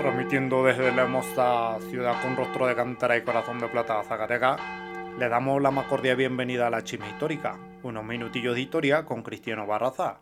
[0.00, 4.58] Transmitiendo desde la hermosa ciudad con rostro de cantera y corazón de plata, Zacatecas,
[5.18, 7.58] le damos la más cordial bienvenida a la Chisma Histórica.
[7.82, 10.20] Unos minutillos de historia con Cristiano Barraza.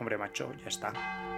[0.00, 1.33] Hombre macho, ya está.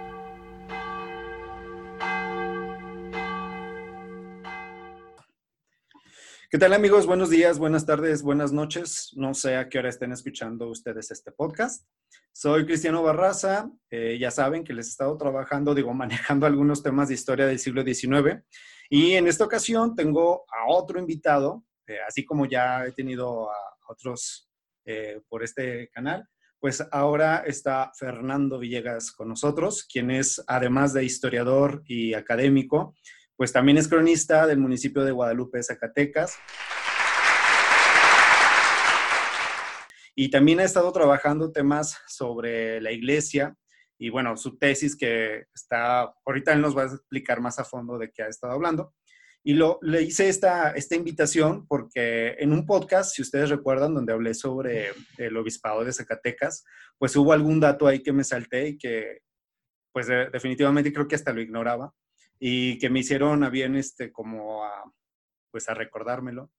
[6.49, 7.05] ¿Qué tal amigos?
[7.05, 9.11] Buenos días, buenas tardes, buenas noches.
[9.17, 11.85] No sé a qué hora estén escuchando ustedes este podcast.
[12.31, 13.69] Soy Cristiano Barraza.
[13.89, 17.59] Eh, ya saben que les he estado trabajando, digo, manejando algunos temas de historia del
[17.59, 18.45] siglo XIX.
[18.89, 23.57] Y en esta ocasión tengo a otro invitado, eh, así como ya he tenido a
[23.89, 24.49] otros
[24.85, 26.29] eh, por este canal.
[26.61, 32.95] Pues ahora está Fernando Villegas con nosotros, quien es, además de historiador y académico,
[33.37, 36.35] pues también es cronista del municipio de Guadalupe, Zacatecas.
[40.15, 43.55] Y también ha estado trabajando temas sobre la iglesia
[43.99, 47.99] y bueno, su tesis que está, ahorita él nos va a explicar más a fondo
[47.99, 48.95] de qué ha estado hablando.
[49.43, 54.13] Y lo, le hice esta, esta invitación porque en un podcast, si ustedes recuerdan, donde
[54.13, 56.65] hablé sobre el obispado de Zacatecas,
[56.97, 59.19] pues hubo algún dato ahí que me salté y que
[59.93, 61.93] pues definitivamente creo que hasta lo ignoraba
[62.39, 64.93] y que me hicieron a bien este como a,
[65.51, 66.51] pues a recordármelo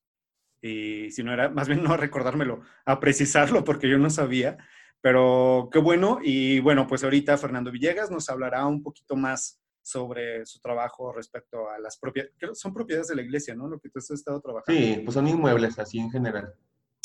[0.61, 4.59] y si no era, más bien no a recordármelo, a precisarlo porque yo no sabía,
[5.01, 10.45] pero qué bueno y bueno, pues ahorita Fernando Villegas nos hablará un poquito más sobre
[10.45, 13.69] su trabajo respecto a las propiedades, son propiedades de la iglesia, ¿no?
[13.69, 14.81] Lo que tú has estado trabajando.
[14.81, 16.53] Sí, pues son inmuebles así en general.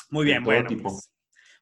[0.10, 0.70] Muy bien, bueno.
[0.82, 1.13] Pues,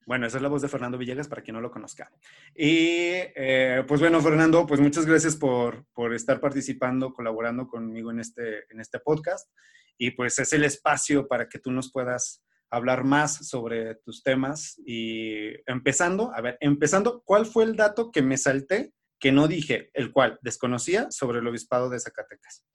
[0.05, 2.11] bueno, esa es la voz de Fernando Villegas para quien no lo conozca.
[2.55, 8.19] Y eh, pues bueno, Fernando, pues muchas gracias por, por, estar participando, colaborando conmigo en
[8.19, 9.49] este, en este podcast.
[9.97, 14.81] Y pues es el espacio para que tú nos puedas hablar más sobre tus temas.
[14.85, 19.91] Y empezando, a ver, empezando, ¿cuál fue el dato que me salté que no dije,
[19.94, 22.66] el cual desconocía sobre el obispado de Zacatecas?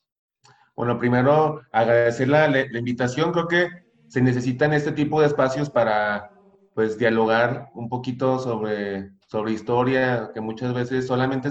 [0.76, 3.32] Bueno, primero agradecer la, la invitación.
[3.32, 3.68] Creo que
[4.06, 6.35] se necesitan este tipo de espacios para
[6.76, 11.50] pues dialogar un poquito sobre, sobre historia, que muchas veces solamente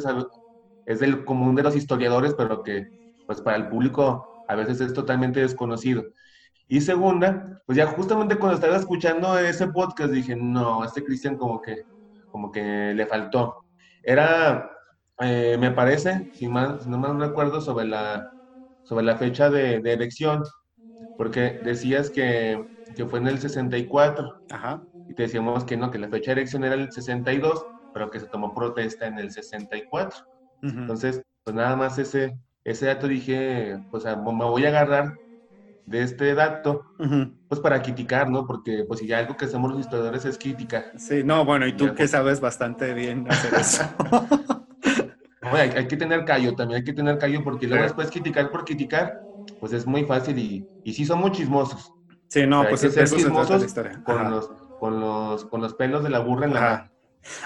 [0.86, 2.90] es del común de los historiadores, pero que
[3.26, 6.04] pues para el público a veces es totalmente desconocido.
[6.68, 11.60] Y segunda, pues ya justamente cuando estaba escuchando ese podcast dije, no, este Cristian como
[11.62, 11.86] que,
[12.30, 13.66] como que le faltó.
[14.04, 14.70] Era,
[15.20, 18.30] eh, me parece, si, más, no mal recuerdo, sobre la,
[18.84, 20.44] sobre la fecha de, de elección,
[21.16, 22.64] porque decías que,
[22.96, 24.32] que fue en el 64.
[24.50, 28.10] Ajá y te decíamos que no, que la fecha de elección era el 62, pero
[28.10, 30.18] que se tomó protesta en el 64.
[30.62, 35.14] Entonces, pues nada más ese, ese dato dije, pues me voy a agarrar
[35.86, 36.84] de este dato,
[37.48, 38.48] pues para criticar, ¿no?
[38.48, 40.86] Porque pues si ya algo que hacemos los historiadores es crítica.
[40.98, 43.84] Sí, no, bueno, y tú que sabes bastante bien hacer eso.
[45.42, 49.14] hay, que tener callo, también hay que tener callo, porque luego después criticar por criticar,
[49.60, 51.92] pues es muy fácil y, y sí son muy chismosos.
[52.28, 54.04] Sí, no, pues es eso chismosos la historia.
[54.04, 54.50] Con los,
[54.86, 56.92] con los, con los pelos de la burra en la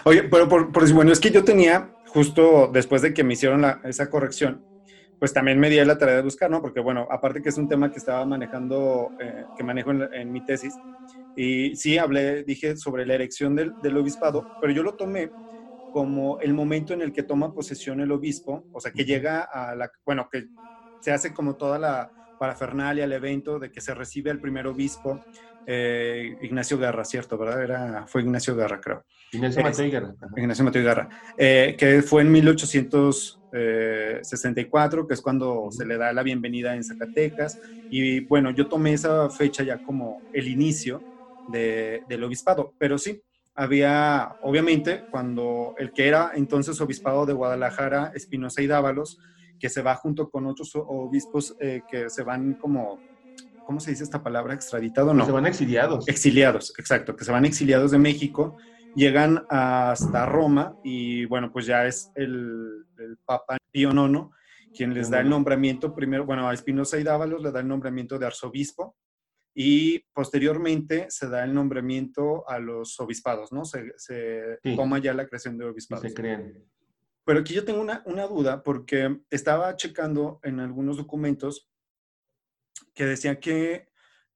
[0.04, 3.62] Oye, pero por, por, bueno, es que yo tenía, justo después de que me hicieron
[3.62, 4.66] la, esa corrección,
[5.18, 6.62] pues también me di la tarea de buscar, ¿no?
[6.62, 10.44] Porque bueno, aparte que es un tema que estaba manejando, eh, que manejo en, mi
[10.44, 10.82] tesis,
[11.34, 15.32] y sí hablé, dije sobre la erección del, del, obispado, pero yo lo tomé
[15.90, 19.76] como el momento en el que toma posesión el obispo, o sea, que llega a
[19.76, 20.48] la, bueno, que
[21.00, 25.28] se hace como toda la parafernalia, el evento de que se recibe al primer obispo,
[25.66, 27.38] eh, Ignacio Garra, ¿cierto?
[27.38, 27.64] ¿Verdad?
[27.64, 29.06] Era, fue Ignacio Garra, creo.
[29.32, 30.16] Ignacio Mateo Garra.
[30.36, 31.08] Ignacio Mateo Garra.
[31.38, 37.60] Eh, que fue en 1864, que es cuando se le da la bienvenida en Zacatecas.
[37.88, 41.06] Y bueno, yo tomé esa fecha ya como el inicio
[41.46, 42.74] del obispado.
[42.80, 43.22] Pero sí,
[43.54, 49.20] había, obviamente, cuando el que era entonces obispado de Guadalajara, Espinosa y Dávalos,
[49.60, 53.00] que se va junto con otros obispos eh, que se van como
[53.70, 54.56] ¿cómo se dice esta palabra?
[54.56, 55.14] ¿Extraditado?
[55.14, 55.24] No.
[55.26, 56.08] Se van exiliados.
[56.08, 58.58] Exiliados, exacto, que se van exiliados de México,
[58.96, 62.88] llegan hasta Roma y bueno, pues ya es el,
[63.26, 64.30] Papa Pío IX
[64.76, 68.18] quien les da el nombramiento, primero, bueno, a Espinosa y Dávalos le da el nombramiento
[68.18, 68.96] de arzobispo
[69.54, 73.66] y posteriormente se da el nombramiento a los obispados, ¿no?
[73.66, 73.84] Se,
[74.76, 76.04] toma ya la creación de obispados.
[76.04, 76.66] Se creen.
[77.30, 81.70] Pero aquí yo tengo una, una duda porque estaba checando en algunos documentos
[82.96, 83.90] que decía que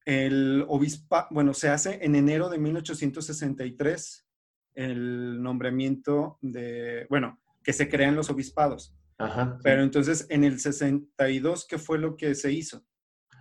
[0.05, 4.27] el obispo, bueno, se hace en enero de 1863
[4.75, 8.95] el nombramiento de, bueno, que se crean los obispados.
[9.17, 12.85] Ajá, Pero entonces en el 62, ¿qué fue lo que se hizo?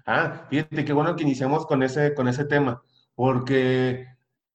[0.06, 2.82] Ah, fíjate qué bueno que iniciamos con ese, con ese tema,
[3.14, 4.06] porque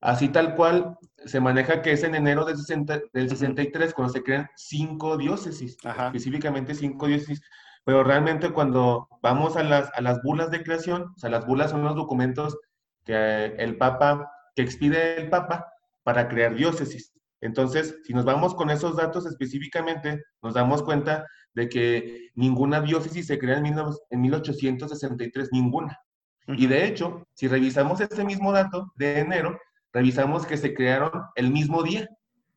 [0.01, 4.23] así tal cual se maneja que es en enero del, 60, del 63 cuando se
[4.23, 7.41] crean cinco diócesis, específicamente cinco diócesis
[7.87, 11.71] pero realmente cuando vamos a las, a las bulas de creación, o sea, las bulas
[11.71, 12.57] son los documentos
[13.05, 15.71] que el Papa, que expide el Papa
[16.03, 17.13] para crear diócesis.
[17.39, 23.25] Entonces, si nos vamos con esos datos específicamente, nos damos cuenta de que ninguna diócesis
[23.25, 25.97] se crea en, 1863, ninguna.
[26.45, 29.57] Y de hecho, si revisamos este mismo dato de enero,
[29.97, 32.07] revisamos que se crearon el mismo día.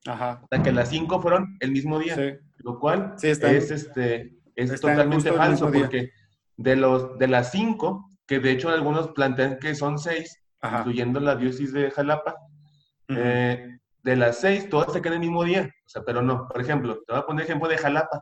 [0.07, 0.41] Ajá.
[0.43, 2.39] O sea, que las cinco fueron el mismo día.
[2.59, 3.41] Lo cual es,
[3.71, 6.11] este, es totalmente falso porque
[6.59, 11.37] de, los, de las cinco, que de hecho algunos plantean que son seis, incluyendo la
[11.37, 12.37] diócesis de Jalapa,
[13.09, 15.63] eh, de las seis, todas se quedan el mismo día.
[15.87, 16.47] O sea, pero no.
[16.47, 18.21] Por ejemplo, te voy a poner ejemplo de Jalapa.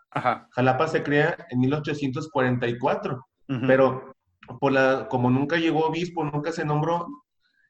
[0.53, 3.27] Jalapa se crea en 1844,
[3.67, 4.15] pero
[4.61, 7.09] por la, como nunca llegó obispo, nunca se nombró,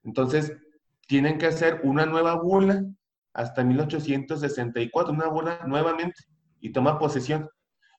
[0.04, 0.52] entonces
[1.08, 2.84] tienen que hacer una nueva bula
[3.32, 6.22] hasta 1864, una bula nuevamente,
[6.60, 7.48] y toma posesión.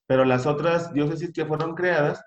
[0.06, 2.23] Pero las otras diócesis que fueron creadas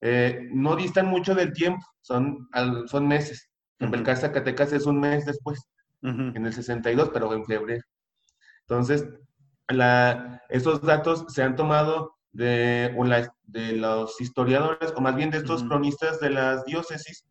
[0.00, 2.48] eh, no distan mucho del tiempo, son,
[2.86, 3.50] son meses.
[3.78, 5.68] En Belcar, Zacatecas es un mes después
[6.02, 7.82] en el 62, pero en febrero.
[8.60, 9.06] Entonces,
[9.68, 12.94] la, esos datos se han tomado de,
[13.44, 17.24] de los historiadores, o más bien de estos cronistas de las diócesis,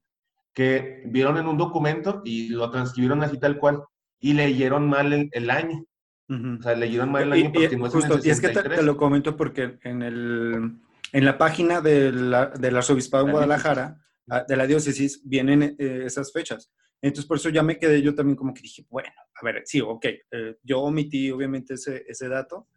[0.57, 3.83] que vieron en un documento y lo transcribieron así tal cual,
[4.19, 5.85] y leyeron mal el, año.
[6.27, 8.97] O sea, leyeron mal el año porque no es justo, Y es que te, lo
[8.97, 10.79] comento porque en, el,
[11.13, 14.01] en la página de la, del arzobispado de Guadalajara,
[14.31, 16.71] ah, de la diócesis, vienen eh, esas fechas.
[17.03, 19.79] Entonces, por eso ya me quedé yo también como que dije, bueno, a ver, sí,
[19.79, 22.67] ok, eh, yo omití obviamente ese, ese dato,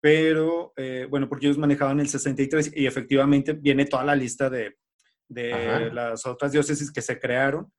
[0.00, 4.76] pero eh, bueno, porque ellos manejaban el 63 y efectivamente viene toda la lista de,
[5.28, 7.72] de las otras diócesis que se crearon,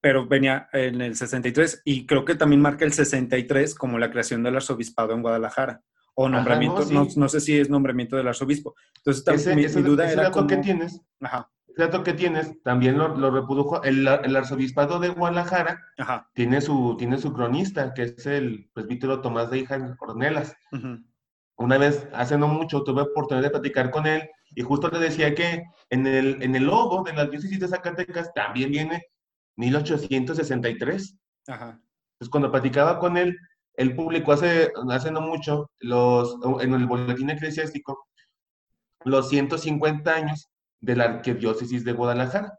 [0.00, 4.42] pero venía en el 63 y creo que también marca el 63 como la creación
[4.42, 5.82] del arzobispado en Guadalajara.
[6.16, 6.84] O nombramiento,
[7.16, 8.76] no, sé si es nombramiento del arzobispo.
[8.98, 10.46] Entonces, también, mi, duda era cómo...
[10.46, 11.00] que tienes.
[11.20, 15.82] Ajá dato que tienes, también lo, reprodujo el, arzobispado de Guadalajara,
[16.34, 20.56] Tiene, su, tiene su cronista, que es el presbítero Tomás de Hija Cornelas.
[21.56, 25.34] Una vez, hace no mucho, tuve oportunidad de platicar con él y justo le decía
[25.34, 29.02] que en el, en el logo de la diócesis de Zacatecas también viene
[29.56, 31.16] 1863.
[31.48, 31.80] Ajá.
[32.14, 33.36] Entonces, cuando platicaba con él,
[33.74, 38.06] él publicó hace, hace no mucho, los, en el boletín eclesiástico,
[39.04, 40.48] los 150 años
[40.80, 42.58] de la arquidiócesis de Guadalajara.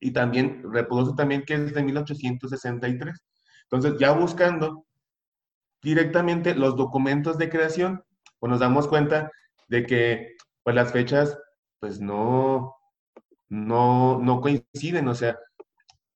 [0.00, 3.22] Y también reproduce también que es de 1863.
[3.64, 4.86] Entonces, ya buscando
[5.82, 8.02] directamente los documentos de creación,
[8.38, 9.30] pues nos damos cuenta
[9.68, 11.38] de que pues las fechas
[11.80, 12.76] pues no,
[13.48, 15.38] no, no coinciden, o sea,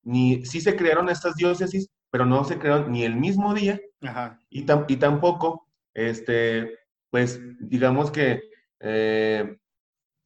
[0.02, 3.80] ni sí se crearon estas diócesis, pero no se crearon ni el mismo día
[4.50, 6.78] Y, y tampoco, este,
[7.10, 8.42] pues digamos que
[8.80, 9.56] eh,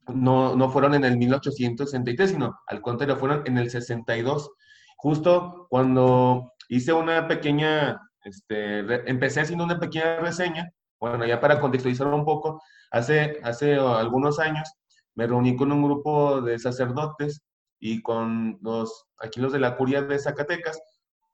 [0.09, 4.51] no, no fueron en el 1863, sino al contrario, fueron en el 62.
[4.97, 10.71] Justo cuando hice una pequeña, este, empecé haciendo una pequeña reseña,
[11.01, 14.73] bueno, ya para contextualizar un poco, hace, hace algunos años
[15.15, 17.43] me reuní con un grupo de sacerdotes
[17.81, 20.81] y con los, aquí los de la curia de Zacatecas,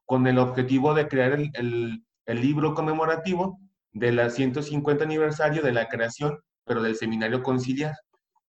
[0.04, 3.58] con el objetivo de crear el, el, el libro conmemorativo
[3.92, 7.94] del 150 aniversario de la creación, pero del seminario conciliar.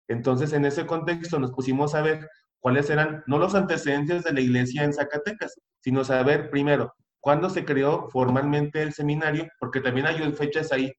[0.08, 4.42] Entonces, en ese contexto nos pusimos a ver cuáles eran, no los antecedentes de la
[4.42, 10.32] iglesia en Zacatecas, sino saber primero cuándo se creó formalmente el seminario, porque también hay
[10.34, 10.94] fechas ahí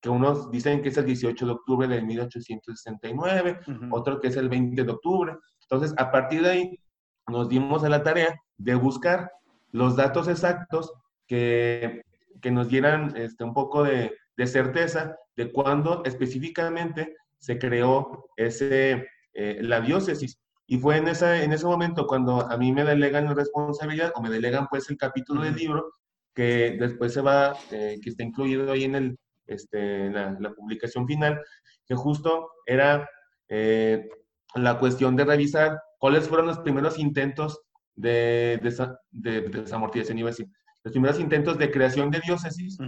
[0.00, 3.60] que unos dicen que es el 18 de octubre de 1869,
[3.90, 5.36] otro que es el 20 de octubre.
[5.62, 6.80] Entonces, a partir de ahí,
[7.28, 9.30] nos dimos a la tarea de buscar
[9.72, 10.92] los datos exactos
[11.26, 12.02] que,
[12.40, 19.06] que nos dieran este, un poco de, de certeza de cuándo específicamente se creó ese,
[19.34, 20.38] eh, la diócesis.
[20.66, 24.22] Y fue en, esa, en ese momento cuando a mí me delegan la responsabilidad o
[24.22, 25.94] me delegan pues el capítulo del libro
[26.34, 31.40] que después se va, eh, que está incluido ahí en el, este, la, publicación final,
[31.86, 33.08] que justo era
[33.48, 34.08] eh,
[34.54, 37.60] la cuestión de revisar cuáles fueron los primeros intentos
[37.94, 40.48] de, de, de, desamortización, iba a decir,
[40.84, 42.78] los primeros intentos de creación de diócesis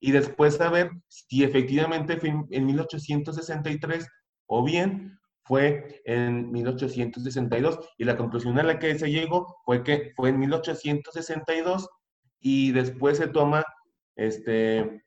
[0.00, 4.06] y después saber si efectivamente fue en 1863
[4.46, 10.12] o bien fue en 1862 y la conclusión a la que se llegó fue que
[10.16, 11.88] fue en 1862
[12.40, 13.64] y después se toma
[14.16, 15.04] este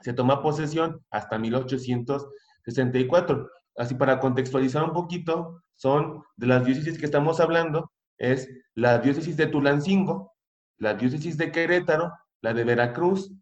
[0.00, 3.50] se toma posesión hasta 1864.
[3.76, 9.36] Así para contextualizar un poquito, son de las diócesis que estamos hablando, es la diócesis
[9.36, 10.34] de Tulancingo,
[10.78, 13.32] la diócesis de Querétaro, la de Veracruz,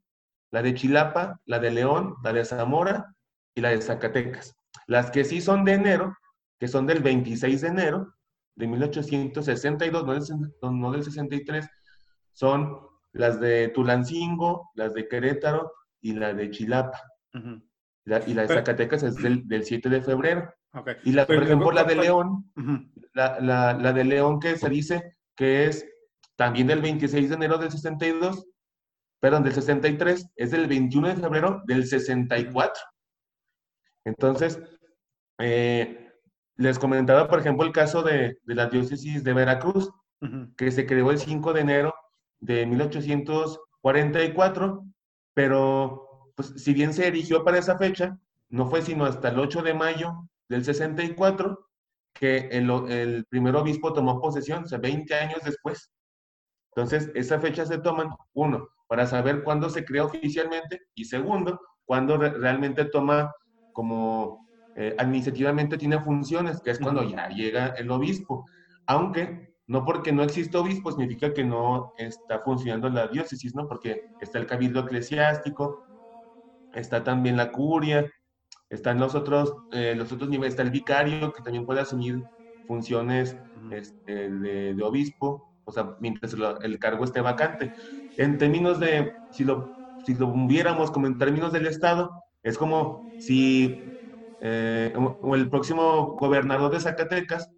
[0.51, 3.15] la de Chilapa, la de León, la de Zamora
[3.55, 4.55] y la de Zacatecas.
[4.87, 6.17] Las que sí son de enero,
[6.59, 8.15] que son del 26 de enero
[8.55, 11.67] de 1862, no del, no del 63,
[12.33, 12.79] son
[13.13, 15.73] las de Tulancingo, las de Querétaro
[16.07, 17.03] y la de Chilapa.
[17.35, 20.55] y la de Zacatecas es del, del 7 de febrero.
[21.05, 22.53] Y la, por ejemplo, la de León,
[23.13, 25.85] la, la, la, de León que se dice que es
[26.37, 28.47] también del 26 de enero del 62,
[29.21, 32.83] perdón, del 63, es del 21 de febrero del 64.
[34.05, 34.61] Entonces,
[35.39, 36.13] eh,
[36.57, 39.91] les comentaba, por ejemplo, el caso de, de la diócesis de Veracruz,
[40.57, 41.95] que se creó el 5 de enero
[42.41, 44.85] de 1844,
[45.37, 49.63] pero pues, si bien se erigió para esa fecha, no fue sino hasta el 8
[49.63, 51.69] de mayo del 64
[52.15, 55.93] que el, el primer obispo tomó posesión, o sea, 20 años después.
[56.75, 62.17] Entonces, esa fecha se toman, uno, para saber cuándo se crea oficialmente y segundo, cuándo
[62.17, 63.31] realmente toma
[63.75, 68.47] como eh, administrativamente tiene funciones, que es cuando ya llega el obispo.
[68.87, 73.67] Aunque no porque no existe obispo significa que no está funcionando la diócesis, ¿no?
[73.67, 75.85] Porque está el cabildo eclesiástico,
[76.73, 78.11] está también la curia,
[78.71, 82.23] están los otros, eh, los otros niveles, está el vicario que también puede asumir
[82.67, 83.37] funciones
[83.71, 87.73] este, de, obispo, o sea, mientras el cargo esté vacante.
[88.17, 89.73] En términos de, si lo,
[90.05, 92.11] si lo viéramos como en términos del Estado,
[92.43, 93.93] es como si
[94.41, 94.93] eh,
[95.35, 97.51] el próximo gobernador de Zacatecas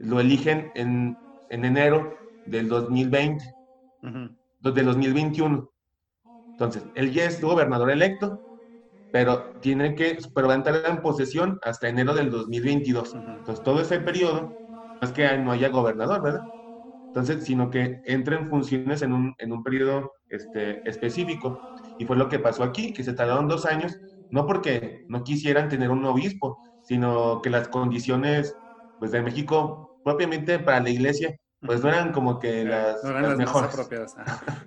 [0.00, 1.16] lo eligen en,
[1.48, 3.44] en enero del 2020,
[4.60, 5.70] del 2021.
[6.58, 8.42] Entonces, él ya es gobernador electo,
[9.10, 13.14] pero tiene que, pero va a entrar en posesión hasta enero del 2022.
[13.14, 14.58] Entonces, todo ese periodo,
[15.00, 16.42] no es que no haya gobernador, ¿verdad?
[17.12, 21.64] Entonces, sino que entre en funciones en un, en un periodo este, específico.
[21.98, 23.96] Y fue lo que pasó aquí, que se tardaron dos años,
[24.30, 28.54] no porque no quisieran tener un obispo, sino que las condiciones,
[28.98, 33.22] pues, de México, propiamente para la iglesia, pues no eran como que las, no eran
[33.22, 33.70] las, mejores.
[33.70, 34.14] apropiadas.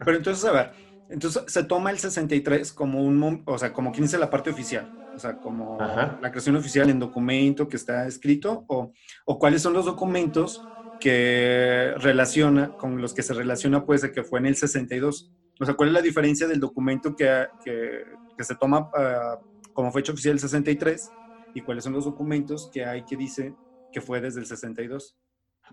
[0.05, 0.71] Pero entonces, a ver,
[1.09, 4.91] entonces se toma el 63 como un, o sea, como quien dice la parte oficial,
[5.15, 8.91] o sea, como la creación oficial en documento que está escrito, o,
[9.25, 14.23] o, cuáles son los documentos que relaciona, con los que se relaciona, pues, de que
[14.23, 15.33] fue en el 62.
[15.59, 18.03] O sea, ¿cuál es la diferencia del documento que, que,
[18.35, 19.37] que se toma uh,
[19.73, 21.13] como fecha oficial el 63
[21.53, 23.53] y cuáles son los documentos que hay que dice
[23.93, 25.15] que fue desde el 62?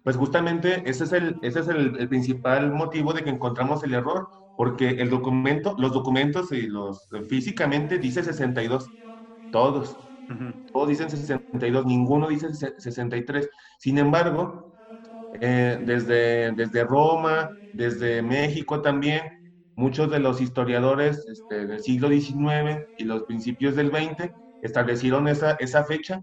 [0.04, 3.94] Pues justamente ese es el, ese es el, el principal motivo de que encontramos el
[3.94, 8.88] error, porque el documento, los documentos y los físicamente dice 62,
[9.50, 9.96] todos.
[10.72, 13.48] Todos dicen 62, ninguno dice 63.
[13.78, 14.64] Sin embargo,
[15.32, 19.22] eh, desde, desde Roma, desde México también,
[19.74, 25.52] muchos de los historiadores este, del siglo XIX y los principios del XX establecieron esa,
[25.52, 26.22] esa fecha.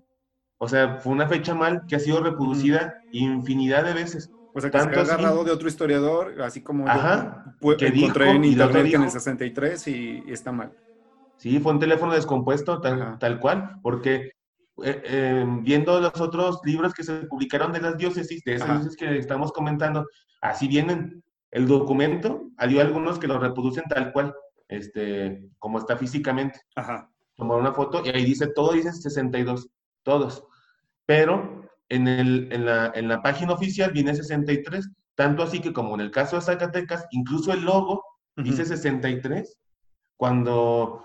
[0.59, 4.31] O sea, fue una fecha mal que ha sido reproducida infinidad de veces.
[4.53, 8.31] O sea, que se ha agarrado de otro historiador, así como Ajá, yo que encontré
[8.31, 10.71] en internet que en el 63 y, está mal.
[11.37, 14.31] Sí, fue un teléfono descompuesto, tal, tal cual, porque
[14.83, 18.97] eh, eh, viendo los otros libros que se publicaron de las diócesis, de esas diócesis
[18.97, 20.07] que estamos comentando,
[20.41, 24.35] así vienen el documento, hay algunos que lo reproducen tal cual,
[24.67, 26.59] este, como está físicamente.
[26.75, 27.11] Ajá.
[27.35, 29.69] Tomar una foto y ahí dice, todo dice 62,
[30.07, 30.45] todos.
[31.05, 35.95] Pero en, el, en, la, en la página oficial viene 63, tanto así que como
[35.95, 38.03] en el caso de Zacatecas, incluso el logo
[38.37, 39.57] dice 63,
[40.15, 41.03] cuando,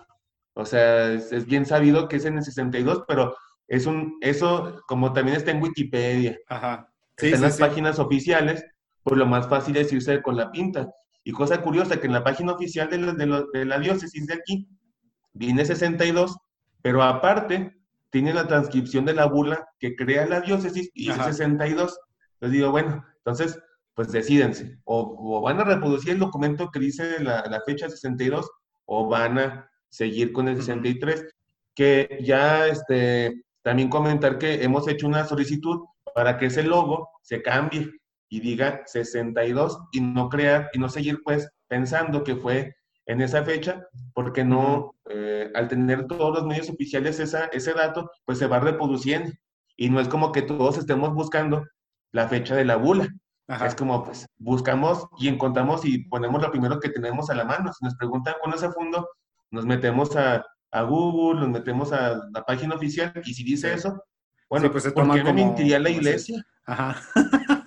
[0.54, 3.34] o sea, es, bien sabido que es en el 62, pero
[3.66, 6.88] es un, eso como también está en Wikipedia, Ajá.
[7.16, 8.64] está en las páginas oficiales,
[9.02, 10.88] pues lo más fácil es irse con la pinta.
[11.24, 14.34] Y cosa curiosa, que en la página oficial de la, de, de la diócesis de
[14.34, 14.68] aquí
[15.32, 16.36] viene 62,
[16.82, 17.81] pero aparte
[18.12, 21.98] tiene la transcripción de la bula que crea la diócesis y dice 62.
[22.34, 23.58] Entonces digo, bueno, entonces,
[23.94, 24.78] pues decídense.
[24.84, 28.48] O, van a reproducir el documento que dice la, la, fecha 62
[28.84, 31.24] o van a seguir con el 63.
[31.74, 35.80] Que ya este, también comentar que hemos hecho una solicitud
[36.14, 37.90] para que ese logo se cambie
[38.28, 42.74] y diga 62 y no crear y no seguir pues pensando que fue
[43.06, 48.10] en esa fecha, porque no, eh, al tener todos los medios oficiales esa, ese dato,
[48.24, 49.32] pues se va reproduciendo.
[49.76, 51.66] Y no es como que todos estemos buscando
[52.12, 53.08] la fecha de la bula.
[53.66, 57.72] Es como, pues, buscamos y encontramos y ponemos lo primero que tenemos a la mano.
[57.72, 59.08] Si nos preguntan cuándo se fundó,
[59.50, 64.02] nos metemos a, a, Google, nos metemos a la página oficial y si dice eso,
[64.48, 66.46] bueno, pues se ¿por qué mentiría la iglesia?
[66.64, 67.02] Ajá.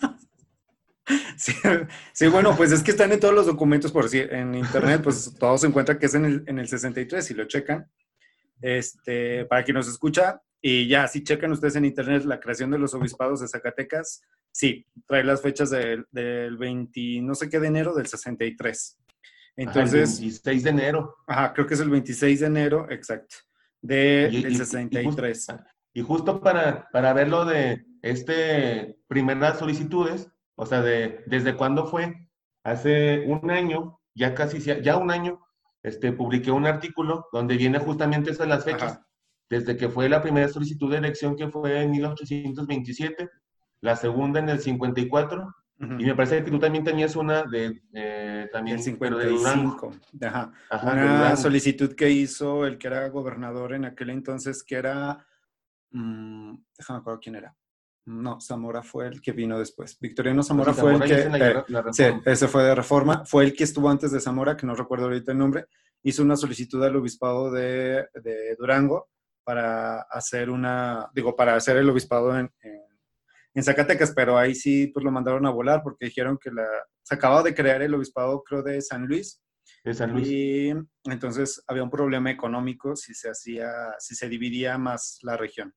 [2.13, 5.33] Sí, bueno, pues es que están en todos los documentos, por decir, en internet, pues
[5.37, 7.89] todo se encuentra que es en el, en el 63, si lo checan.
[8.61, 12.79] Este, para quien nos escucha Y ya, si checan ustedes en internet la creación de
[12.79, 14.21] los obispados de Zacatecas,
[14.51, 18.97] sí, trae las fechas del, del 20, no sé qué de enero del 63.
[19.57, 20.09] Entonces.
[20.09, 21.15] Ajá, el 26 de enero.
[21.27, 23.35] Ajá, creo que es el 26 de enero, exacto,
[23.81, 25.47] de, del 63.
[25.93, 31.85] Y justo, para, para ver lo de este primeras solicitudes, o sea, de desde cuándo
[31.85, 32.29] fue,
[32.63, 35.45] hace un año, ya casi, ya un año,
[35.83, 39.01] este, publiqué un artículo donde viene justamente esas las fechas.
[39.49, 43.29] Desde que fue la primera solicitud de elección, que fue en 1827,
[43.81, 48.47] la segunda en el 54, y me parece que tú también tenías una de eh,
[48.51, 49.91] también el 55.
[50.13, 50.53] De Ajá.
[50.81, 55.27] una solicitud que hizo el que era gobernador en aquel entonces, que era,
[55.91, 57.55] mmm, déjame acuerdo quién era.
[58.05, 59.97] No, Zamora fue el que vino después.
[59.99, 61.21] Victoriano Zamora fue el que...
[61.21, 63.25] Eh, sí, ese fue de reforma.
[63.25, 65.65] Fue el que estuvo antes de Zamora, que no recuerdo ahorita el nombre.
[66.03, 68.05] Hizo una solicitud al obispado de,
[68.59, 69.09] Durango
[69.43, 72.51] para hacer una, digo, para hacer el obispado en,
[73.53, 76.67] en, Zacatecas, pero ahí sí, pues lo mandaron a volar porque dijeron que la,
[77.01, 79.41] se acababa de crear el obispado, creo, de San Luis.
[79.83, 80.27] De San Luis.
[80.27, 80.73] Y
[81.05, 85.73] entonces había un problema económico si se hacía, si se dividía más la región.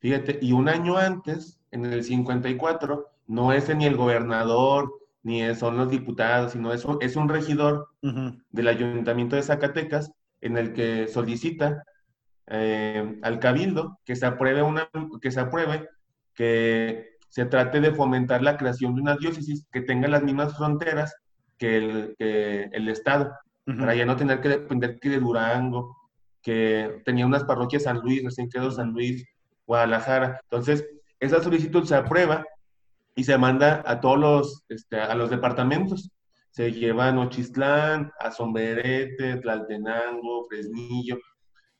[0.00, 4.92] Fíjate, y un año antes, en el 54, no es ni el gobernador,
[5.22, 10.56] ni son los diputados, sino es un, es un regidor del ayuntamiento de Zacatecas en
[10.56, 11.84] el que solicita
[12.46, 14.88] eh, al cabildo que se apruebe una,
[15.20, 15.88] que se apruebe
[16.34, 21.14] que se trate de fomentar la creación de una diócesis que tenga las mismas fronteras
[21.58, 23.30] que el, el Estado,
[23.66, 25.96] para ya no tener que depender que de Durango,
[26.42, 29.24] que tenía unas parroquias San Luis, recién quedó San Luis,
[29.70, 30.40] Guadalajara.
[30.42, 30.84] Entonces,
[31.20, 32.44] esa solicitud se aprueba
[33.14, 36.10] y se manda a todos los, este, a los departamentos.
[36.50, 41.18] Se lleva a Nochistlán, a Somberete, Tlaltenango, Fresnillo,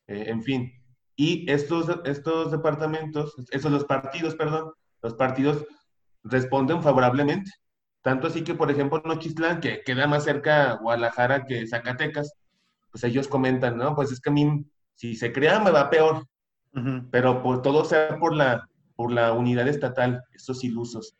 [0.06, 0.72] eh, en fin.
[1.16, 4.72] Y estos, estos departamentos, esos los partidos, perdón,
[5.02, 5.66] los partidos
[6.22, 7.50] responden favorablemente.
[8.02, 12.34] Tanto así que, por ejemplo, Nochistlán, que queda más cerca Guadalajara que Zacatecas,
[12.92, 13.96] pues ellos comentan, ¿no?
[13.96, 16.24] Pues es que a mí, si se crea, me va peor.
[17.10, 21.16] Pero por todo sea por la, por la unidad estatal, esos ilusos.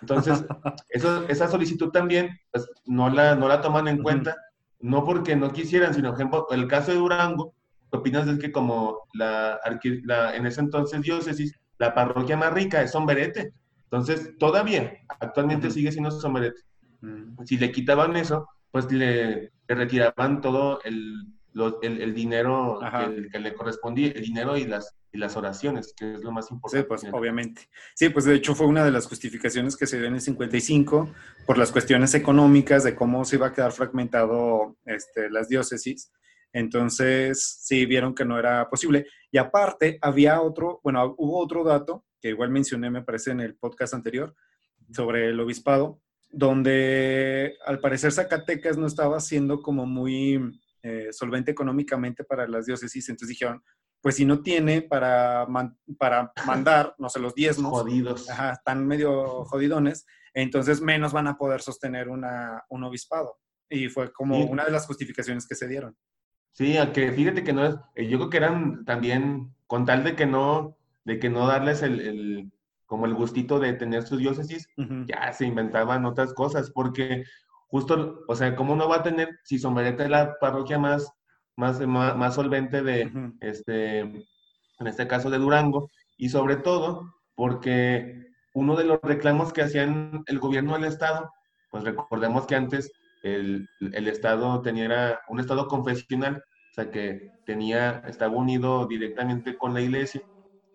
[0.00, 0.44] Entonces,
[0.90, 4.36] eso, esa solicitud también pues, no, la, no la toman en cuenta,
[4.80, 7.54] no porque no quisieran, sino, ejemplo, el caso de Durango,
[7.90, 9.58] ¿qué opinas es que como la,
[10.04, 13.52] la, en ese entonces diócesis, la parroquia más rica es Somberete.
[13.84, 16.60] Entonces, todavía, actualmente sigue siendo Somberete.
[17.44, 21.26] Si le quitaban eso, pues le retiraban todo el,
[21.82, 22.80] el, dinero
[23.30, 26.82] que, le correspondía, el dinero y las, y las oraciones, que es lo más importante.
[26.82, 27.68] Sí, pues obviamente.
[27.94, 31.10] Sí, pues de hecho fue una de las justificaciones que se dio en el 55
[31.46, 36.12] por las cuestiones económicas de cómo se iba a quedar fragmentado este, las diócesis.
[36.52, 39.06] Entonces, sí, vieron que no era posible.
[39.30, 43.56] Y aparte, había otro, bueno, hubo otro dato que igual mencioné, me parece, en el
[43.56, 44.34] podcast anterior,
[44.92, 50.40] sobre el obispado, donde al parecer Zacatecas no estaba siendo como muy
[50.84, 53.62] eh, solvente económicamente para las diócesis, entonces dijeron,
[54.02, 55.46] pues si no tiene para,
[55.98, 58.28] para mandar, no sé, los diezmos, jodidos.
[58.28, 63.38] Ajá, están medio jodidones, entonces menos van a poder sostener una, un obispado.
[63.70, 65.96] Y fue como una de las justificaciones que se dieron.
[66.52, 70.14] Sí, que fíjate que no es, eh, yo creo que eran también, con tal de
[70.14, 72.52] que no, de que no darles el,
[72.84, 74.68] como el gustito de tener sus diócesis,
[75.06, 77.24] ya se inventaban otras cosas, porque
[77.74, 81.12] justo, o sea, ¿cómo no va a tener si Somerete es la parroquia más,
[81.56, 83.10] más, más, solvente de,
[83.40, 85.90] este, en este caso de Durango?
[86.16, 87.02] Y sobre todo
[87.34, 91.28] porque uno de los reclamos que hacían el gobierno del Estado,
[91.72, 92.92] pues recordemos que antes
[93.24, 99.74] el, el Estado tenía un Estado confesional, o sea, que tenía, estaba unido directamente con
[99.74, 100.22] la iglesia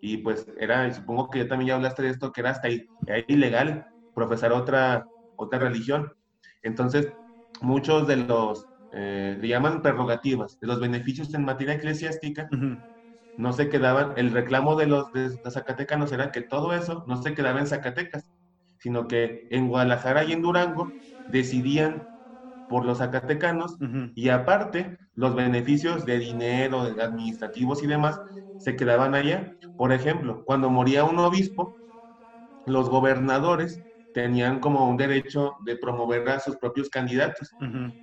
[0.02, 2.68] y pues era, y supongo que ya también ya hablaste de esto, que era hasta
[2.68, 2.86] ahí,
[3.26, 6.12] ilegal profesar otra, otra religión.
[6.62, 7.12] Entonces,
[7.60, 12.48] muchos de los, eh, le llaman prerrogativas, de los beneficios en materia eclesiástica,
[13.36, 17.34] no se quedaban, el reclamo de los, de Zacatecanos era que todo eso no se
[17.34, 18.30] quedaba en Zacatecas,
[18.78, 20.94] sino que en Guadalajara y en Durango
[21.26, 22.06] decidían
[22.66, 23.76] por los zacatecanos
[24.14, 28.20] y aparte los beneficios de dinero, de administrativos y demás
[28.56, 29.56] se quedaban allá.
[29.76, 31.78] Por ejemplo, cuando moría un obispo,
[32.64, 37.54] los gobernadores tenían como un derecho de promover a sus propios candidatos.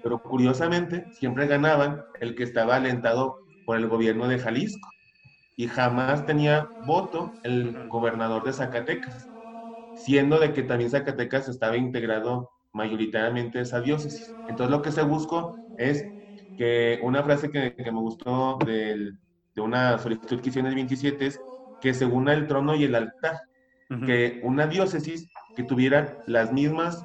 [0.02, 4.90] Pero curiosamente, siempre ganaban el que estaba alentado por el gobierno de Jalisco.
[5.56, 9.28] Y jamás tenía voto el gobernador de Zacatecas,
[9.94, 14.38] siendo de que también Zacatecas estaba integrado mayoritariamente a esa diócesis.
[14.48, 16.06] Entonces lo que se buscó es
[16.56, 19.14] que una frase que, me gustó de
[19.58, 21.42] una solicitud que hicieron en el 27 es
[21.80, 23.40] que se una el trono y el altar,
[24.06, 27.04] que una diócesis que tuviera las mismas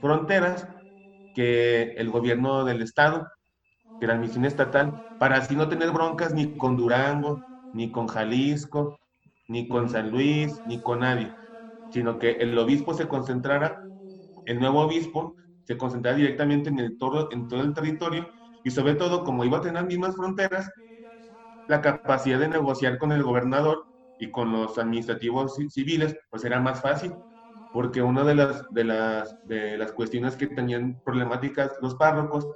[0.00, 0.66] fronteras
[1.32, 3.28] que el gobierno del estado,
[4.00, 8.98] que la misión estatal, para así no tener broncas ni con Durango, ni con Jalisco,
[9.46, 11.32] ni con San Luis, ni con nadie,
[11.88, 13.78] sino que el obispo se concentrara,
[14.44, 18.28] el nuevo obispo se concentrara directamente en, todo, en todo el territorio
[18.64, 20.68] y sobre todo, como iba a tener mismas fronteras,
[21.68, 23.86] la capacidad de negociar con el gobernador
[24.18, 27.14] y con los administrativos civiles, pues era más fácil,
[27.74, 32.46] porque una de las, de las, de las cuestiones que tenían problemáticas los párrocos,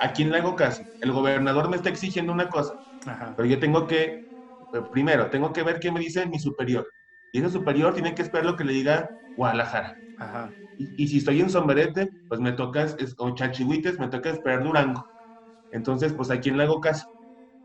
[0.00, 0.82] ¿a quién le hago caso?
[1.02, 2.72] El gobernador me está exigiendo una cosa,
[3.36, 4.04] pero yo tengo que,
[4.72, 6.88] eh, primero, tengo que ver qué me dice mi superior,
[7.32, 9.94] y ese superior tiene que esperar lo que le diga Guadalajara.
[10.78, 12.86] Y, si estoy en Sombrerete, pues me toca,
[13.18, 15.06] o Chachihuites, me toca esperar Durango.
[15.70, 17.04] Entonces, pues a quién le hago caso.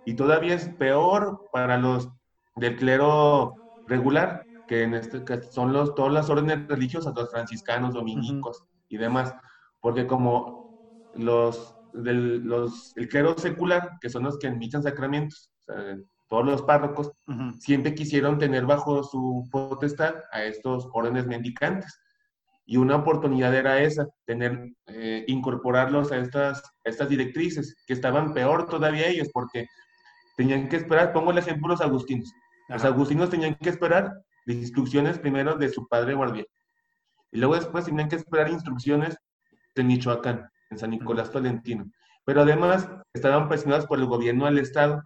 [0.04, 2.10] Y todavía es peor para los
[2.58, 7.94] del clero regular, que en este caso son los, todas las órdenes religiosas, los franciscanos,
[7.94, 9.36] dominicos y demás,
[9.82, 15.52] porque como los del los, el clero secular, que son los que admiten sacramentos,
[16.30, 17.12] todos los párrocos,
[17.60, 22.00] siempre quisieron tener bajo su potestad a estos órdenes mendicantes.
[22.66, 28.68] Y una oportunidad era esa, tener, eh, incorporarlos a estas, estas directrices, que estaban peor
[28.68, 29.66] todavía ellos, porque
[30.38, 32.32] tenían que esperar, pongo el ejemplo de los agustinos.
[32.70, 34.14] Los agustinos tenían que esperar
[34.46, 36.46] instrucciones primero de su padre guardián.
[37.32, 39.18] Y luego después tenían que esperar instrucciones
[39.76, 41.90] de Michoacán, en San Nicolás Tolentino.
[42.26, 45.04] Pero además estaban presionados por el gobierno del Estado,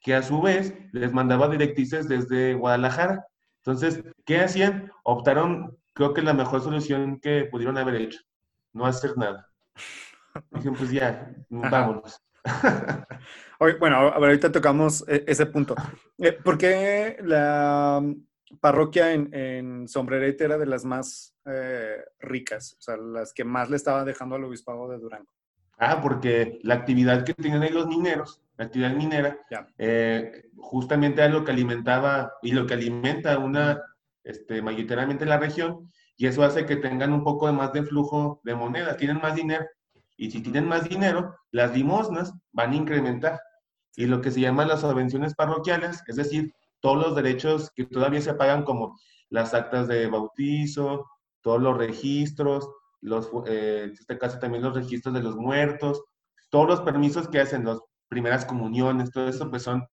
[0.00, 3.26] que a su vez les mandaba directrices desde Guadalajara.
[3.64, 4.92] Entonces, ¿qué hacían?
[5.02, 8.20] Optaron, creo que la mejor solución que pudieron haber hecho,
[8.72, 9.48] no hacer nada.
[10.50, 12.20] Dijeron, pues ya, vámonos.
[13.80, 15.74] bueno, ahorita tocamos e, ese punto.
[16.18, 18.02] Eh, ¿Por qué la
[18.60, 22.74] parroquia en, en Sombrerete era de las más eh, ricas?
[22.78, 25.30] O sea, las que más le estaba dejando al obispado de Durango.
[25.78, 29.38] Ah, porque la actividad que tenían ahí los mineros, la actividad minera,
[29.78, 33.80] eh, justamente era lo que alimentaba y lo que alimenta una,
[34.24, 38.40] este, mayoritariamente la región, y eso hace que tengan un poco de más de flujo
[38.42, 39.64] de moneda, tienen más dinero.
[40.16, 43.40] Y si tienen más dinero, las limosnas van a incrementar.
[43.94, 48.20] Y lo que se llama las subvenciones parroquiales, es decir, todos los derechos que todavía
[48.20, 48.98] se pagan como
[49.30, 51.06] las actas de bautizo,
[51.42, 52.68] todos los registros,
[53.00, 56.02] los, eh, en este caso también los registros de los muertos,
[56.50, 59.86] todos los permisos que hacen, las primeras comuniones, todo eso, pues son,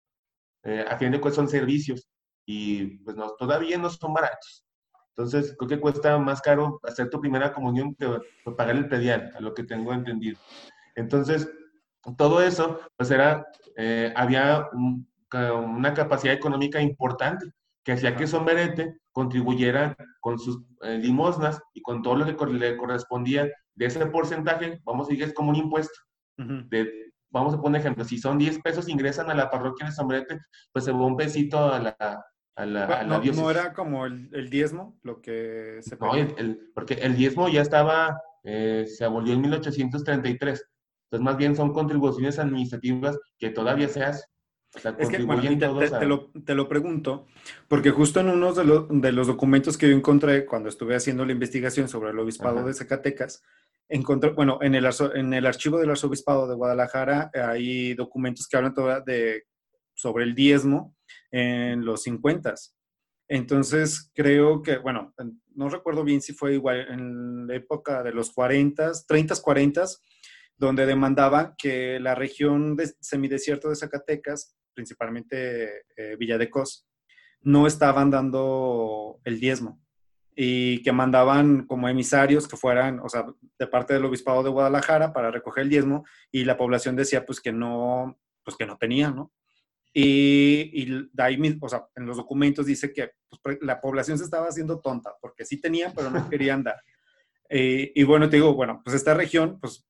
[0.64, 2.08] eh, a fin de cuentas son servicios
[2.46, 4.64] y pues no, todavía no son baratos.
[5.10, 8.20] Entonces, creo que cuesta más caro hacer tu primera comunión que
[8.52, 10.38] pagar el pedial, a lo que tengo entendido.
[10.96, 11.50] Entonces,
[12.18, 13.46] todo eso, pues era,
[13.78, 14.70] eh, había
[15.34, 17.48] una capacidad económica importante
[17.84, 22.78] que hacía que Sombrerete contribuyera con sus eh, limosnas y con todo lo que le
[22.78, 25.98] correspondía de ese porcentaje, vamos a decir es como un impuesto.
[26.38, 30.40] de, vamos a poner ejemplo, si son 10 pesos ingresan a la parroquia de Sombrerete,
[30.72, 35.98] pues se va un pesito a la, no, era como el, diezmo lo que se
[35.98, 36.14] No,
[36.74, 40.66] porque el diezmo ya estaba, eh, se abolió en 1833.
[41.10, 44.26] Entonces, más bien son contribuciones administrativas que todavía se hacen.
[44.76, 47.28] Es que, te, lo, te, lo, pregunto,
[47.68, 51.32] porque justo en uno de, de, los documentos que yo encontré cuando estuve haciendo la
[51.32, 53.44] investigación sobre el obispado de Zacatecas,
[53.90, 58.74] encontré, bueno, en el, en el archivo del arzobispado de Guadalajara hay documentos que hablan
[59.06, 59.44] de,
[59.94, 60.96] sobre el diezmo
[61.32, 62.56] en los 50.
[63.28, 65.14] Entonces, creo que, bueno,
[65.56, 69.86] no recuerdo bien si fue igual en la época de los 40, 30, 40,
[70.58, 76.86] donde demandaban que la región de semidesierto de Zacatecas, principalmente eh, Villa de Cos,
[77.42, 79.82] no estaban dando el diezmo
[80.36, 83.26] y que mandaban como emisarios que fueran, o sea,
[83.58, 87.40] de parte del obispado de Guadalajara para recoger el diezmo y la población decía pues
[87.40, 89.32] que no, pues que no tenían, ¿no?
[89.98, 93.12] Y, de ahí, o sea, en los documentos dice que
[93.42, 96.82] pues, la población se estaba haciendo tonta, porque sí tenían, pero no querían dar.
[97.48, 99.88] Eh, y bueno, te digo, bueno, pues esta región, pues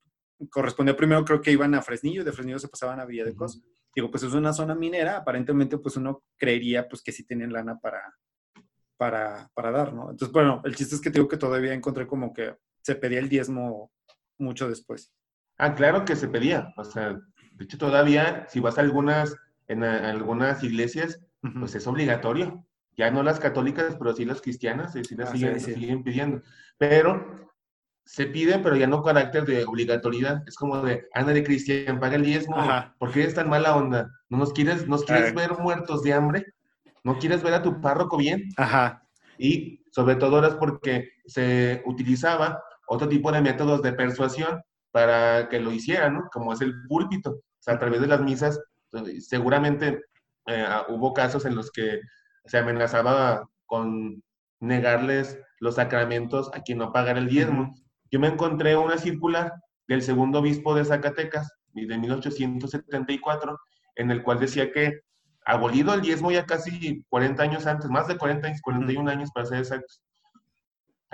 [0.52, 3.34] correspondía primero, creo que iban a Fresnillo, y de Fresnillo se pasaban a Villa de
[3.34, 3.64] Cos.
[3.96, 7.80] Digo, pues es una zona minera, aparentemente, pues uno creería, pues que sí tienen lana
[7.80, 8.14] para,
[8.98, 10.12] para, para dar, ¿no?
[10.12, 13.30] Entonces, bueno, el chiste es que digo que todavía encontré como que se pedía el
[13.30, 13.92] diezmo
[14.38, 15.14] mucho después.
[15.58, 16.74] Ah, claro que se pedía.
[16.76, 17.14] O sea,
[17.54, 19.36] de hecho, todavía, si vas a algunas
[19.68, 21.22] en, algunas iglesias,
[21.60, 22.66] pues es obligatorio.
[22.98, 26.42] Ya no las católicas, pero sí las cristianas, sí las siguen, siguen pidiendo.
[26.78, 27.55] Pero
[28.06, 30.44] se pide, pero ya no carácter de obligatoriedad.
[30.48, 32.56] Es como de, Ana de Cristian, paga el diezmo.
[33.00, 34.10] ¿Por qué es tan mala onda?
[34.30, 36.46] ¿No nos quieres, nos quieres ver muertos de hambre?
[37.06, 38.50] no quieres ver a tu párroco bien.
[38.58, 39.04] Ajá.
[39.38, 45.60] Y sobre todo era porque se utilizaba otro tipo de métodos de persuasión para que
[45.60, 46.30] lo hicieran, ¿no?
[46.34, 47.30] Como es el púlpito.
[47.30, 48.60] O sea, a través de las misas,
[49.20, 50.02] seguramente
[50.48, 52.00] eh, hubo casos en los que
[52.46, 54.24] se amenazaba con
[54.60, 57.76] negarles los sacramentos a quien no pagara el diezmo.
[58.16, 59.52] Yo me encontré una circular
[59.90, 63.60] del segundo obispo de Zacatecas, de 1874,
[63.98, 65.02] en el cual decía que
[65.46, 69.48] abolido el diezmo ya casi 40 años antes, más de 40 años, 41 años para
[69.48, 70.02] ser exactos,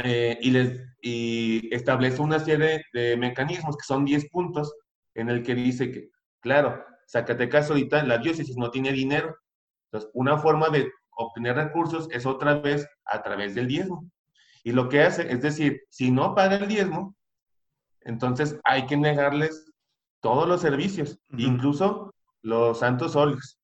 [0.04, 4.72] eh, y, les, y establece una serie de mecanismos que son 10 puntos
[5.16, 9.36] en el que dice que, claro, Zacatecas ahorita, la diócesis no tiene dinero,
[9.86, 14.08] entonces una forma de obtener recursos es otra vez a través del diezmo.
[14.64, 17.16] Y lo que hace, es decir, si no paga el diezmo,
[18.02, 19.66] entonces hay que negarles
[20.22, 23.60] todos los servicios, incluso los santos óleos.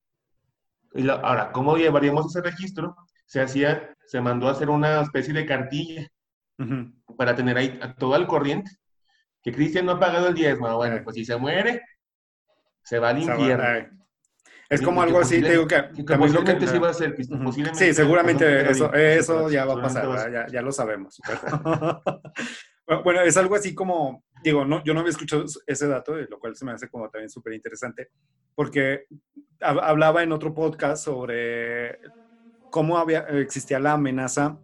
[0.94, 2.96] Y ahora, ¿cómo llevaríamos ese registro?
[3.26, 6.08] Se hacía, se mandó a hacer una especie de cartilla
[7.16, 8.70] para tener ahí todo al corriente.
[9.42, 10.74] Que Cristian no ha pagado el diezmo.
[10.76, 11.82] Bueno, pues si se muere,
[12.82, 13.97] se va al infierno.
[14.68, 15.82] Es como algo así, te digo que...
[16.04, 17.74] posiblemente sí va a ser, posiblemente.
[17.74, 21.18] Sí, seguramente eso, eso ya va a pasar, ya, ya, lo sabemos.
[23.04, 26.54] bueno, es algo así como, digo, no, yo no había escuchado ese dato, lo cual
[26.54, 28.10] se me hace como también súper interesante,
[28.54, 29.06] porque
[29.60, 31.98] hablaba en otro podcast sobre
[32.70, 34.58] cómo había, existía la amenaza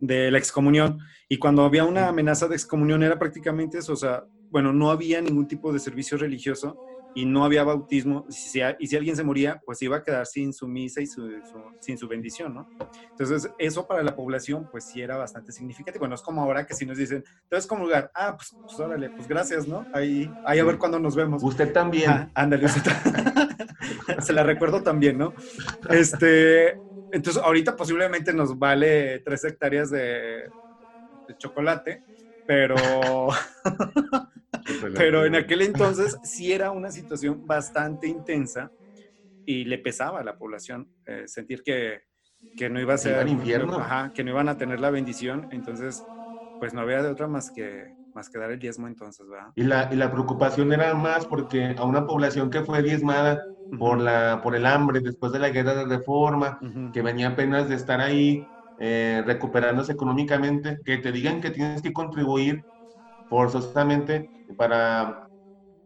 [0.00, 4.24] de la excomunión, y cuando había una amenaza de excomunión era prácticamente eso, o sea,
[4.48, 6.78] bueno, no había ningún tipo de servicio religioso
[7.14, 10.66] y no había bautismo, y si, alguien se moría, pues iba a quedar sin su
[10.66, 12.70] misa y sin su bendición, ¿no?
[13.10, 16.00] Entonces, eso para la población, pues sí era bastante significativo.
[16.00, 19.10] Bueno, es como ahora que si nos dicen, entonces, como lugar, ah, pues, pues, órale,
[19.10, 19.88] pues gracias, ¿no?
[19.92, 21.42] Ahí, ahí a ver cuándo nos vemos.
[21.42, 22.10] Usted también.
[22.10, 22.82] Ah, ándale, usted
[24.22, 25.34] Se la recuerdo también, ¿no?
[25.90, 30.50] Este, entonces, ahorita posiblemente nos vale tres hectáreas de,
[31.26, 32.04] de chocolate,
[32.46, 32.76] pero...
[34.96, 38.72] Pero en aquel entonces sí era una situación bastante intensa
[39.44, 42.02] y le pesaba a la población eh, sentir que,
[42.54, 43.26] que, no iba a ser...
[43.28, 43.78] infierno.
[43.78, 45.48] Ajá, que no iban a tener la bendición.
[45.50, 46.08] Entonces,
[46.58, 49.50] pues no había de otra más que, más que dar el diezmo entonces, ¿verdad?
[49.56, 53.42] Y la, y la preocupación era más porque a una población que fue diezmada
[53.78, 56.58] por, la, por el hambre después de la guerra de reforma,
[56.92, 58.48] que venía apenas de estar ahí
[58.78, 62.64] eh, recuperándose económicamente, que te digan que tienes que contribuir
[63.32, 65.26] forzosamente para,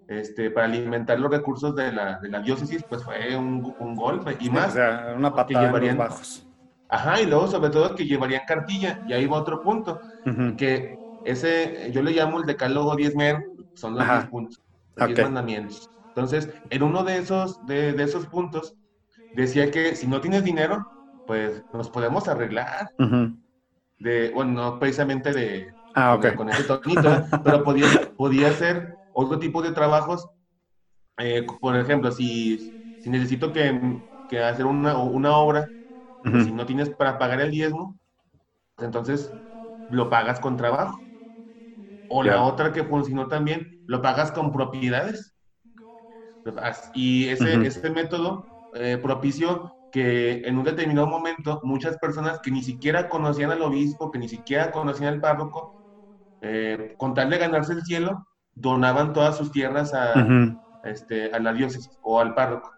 [0.08, 4.36] este, para alimentar los recursos de la, de la diócesis, pues fue un, un golpe
[4.40, 4.70] y más.
[4.70, 6.44] O sea, una patada llevarían, bajos.
[6.88, 10.00] Ajá, y luego sobre todo que llevarían cartilla, y ahí va otro punto,
[10.58, 14.60] que ese, yo le llamo el decálogo 10 mer, son los 10 puntos,
[14.96, 15.88] los 10 mandamientos.
[16.08, 18.74] Entonces, en uno de esos, de, de, esos puntos,
[19.34, 20.84] decía que si no tienes dinero,
[21.26, 22.90] pues nos podemos arreglar.
[23.98, 27.86] De, bueno, no precisamente de, Ah, con, ese tonito, pero podía,
[28.18, 30.28] podía hacer otro tipo de trabajos.
[31.16, 35.72] Eh, por ejemplo, si, si necesito que, que, hacer una, una obra,
[36.20, 37.98] pues si no tienes para pagar el diezmo,
[38.76, 39.32] entonces
[39.88, 41.02] lo pagas con trabajo.
[42.08, 45.34] O la otra que funcionó también, lo pagas con propiedades.
[46.92, 52.62] Y ese, ese método eh, propició que en un determinado momento muchas personas que ni
[52.62, 55.76] siquiera conocían al obispo, que ni siquiera conocían al párroco,
[56.40, 60.14] eh, con tal de ganarse el cielo, donaban todas sus tierras a,
[60.84, 62.70] este, a la diócesis o al párroco.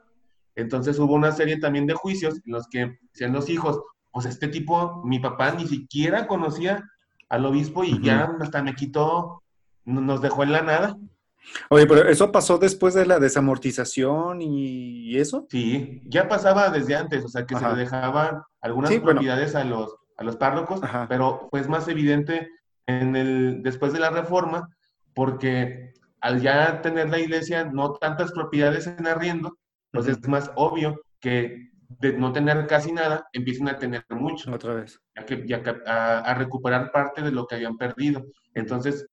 [0.55, 4.49] Entonces hubo una serie también de juicios en los que decían los hijos, pues este
[4.49, 6.85] tipo, mi papá ni siquiera conocía
[7.29, 9.43] al obispo y ya hasta me quitó,
[9.85, 10.97] nos dejó en la nada.
[11.71, 15.47] Oye, pero ¿eso pasó después de la desamortización y eso?
[15.51, 19.95] Sí, ya pasaba desde antes, o sea, que se le dejaban algunas propiedades a, los,
[20.17, 22.51] a los párrocos, pero fue más evidente
[22.89, 24.69] en el, después de la reforma,
[25.15, 29.59] porque al ya tener la iglesia no tantas propiedades en arriendo,
[29.93, 34.53] pues es más obvio que de no tener casi nada, empiecen a tener mucho.
[34.53, 35.01] Otra vez.
[35.27, 35.47] Que,
[35.87, 38.25] a, recuperar parte de lo que habían perdido.
[38.55, 39.07] Entonces,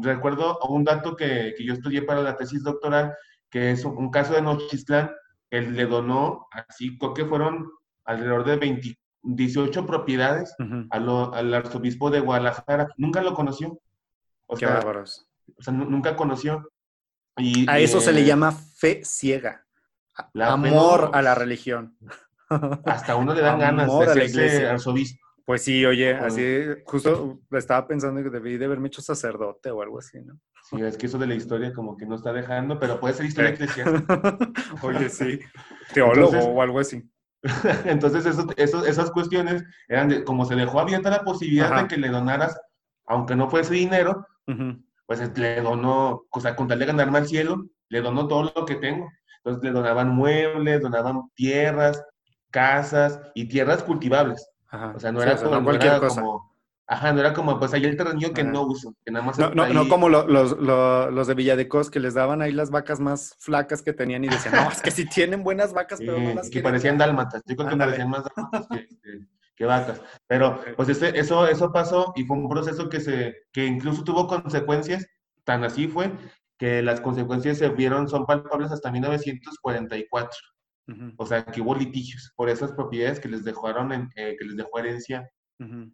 [0.00, 3.14] recuerdo un dato que, que, yo estudié para la tesis doctoral,
[3.50, 5.10] que es un, caso de Nochistlán,
[5.50, 7.68] él le donó, así creo que fueron
[8.04, 10.54] alrededor de 20, 18 propiedades
[10.90, 12.88] al arzobispo de Guadalajara.
[12.96, 13.80] Nunca lo conoció.
[14.46, 14.80] O Qué sea,
[15.58, 16.70] O sea, nunca conoció.
[17.36, 19.64] Y, a eso se le llama fe ciega.
[20.34, 21.96] Amor a la religión.
[22.84, 25.24] Hasta uno le dan ganas de ser arzobispo.
[25.44, 29.98] Pues sí, oye, así, justo estaba pensando que debí de haberme hecho sacerdote o algo
[29.98, 30.40] así, ¿no?
[30.62, 33.26] Sí, es que eso de la historia como que no está dejando, pero puede ser
[33.26, 34.38] historia eclesiástica.
[34.82, 35.38] oye, sí,
[35.92, 37.06] teólogo o algo así.
[37.84, 38.26] Entonces,
[38.56, 42.58] eso, esas cuestiones eran de, como se dejó abierta la posibilidad de que le donaras,
[43.06, 44.26] aunque no fuese dinero,
[45.06, 48.64] pues le donó, o sea, con tal de ganarme al cielo, le donó todo lo
[48.64, 49.10] que tengo.
[49.38, 52.02] Entonces le donaban muebles, donaban tierras,
[52.50, 54.48] casas y tierras cultivables.
[54.94, 56.53] O sea, no era, como,
[56.86, 59.50] Ajá, no era como, pues ahí el terreno que no uso, que nada más No,
[59.54, 63.36] no, no como los, los, los, de Villadecos que les daban ahí las vacas más
[63.38, 66.50] flacas que tenían y decían, no, es que sí tienen buenas vacas, pero no las
[66.50, 66.60] quieren.
[66.60, 68.68] Y parecían dálmatas, yo creo que parecían más dálmatas
[69.56, 70.02] que, vacas.
[70.26, 74.26] Pero, pues ese, eso, eso pasó y fue un proceso que, se, que incluso tuvo
[74.26, 75.06] consecuencias,
[75.44, 76.12] tan así fue,
[76.58, 80.38] que las consecuencias se vieron, son palpables hasta 1944.
[81.16, 84.56] O sea, que hubo litigios por esas propiedades que les dejaron, en, eh, que les
[84.56, 85.30] dejó herencia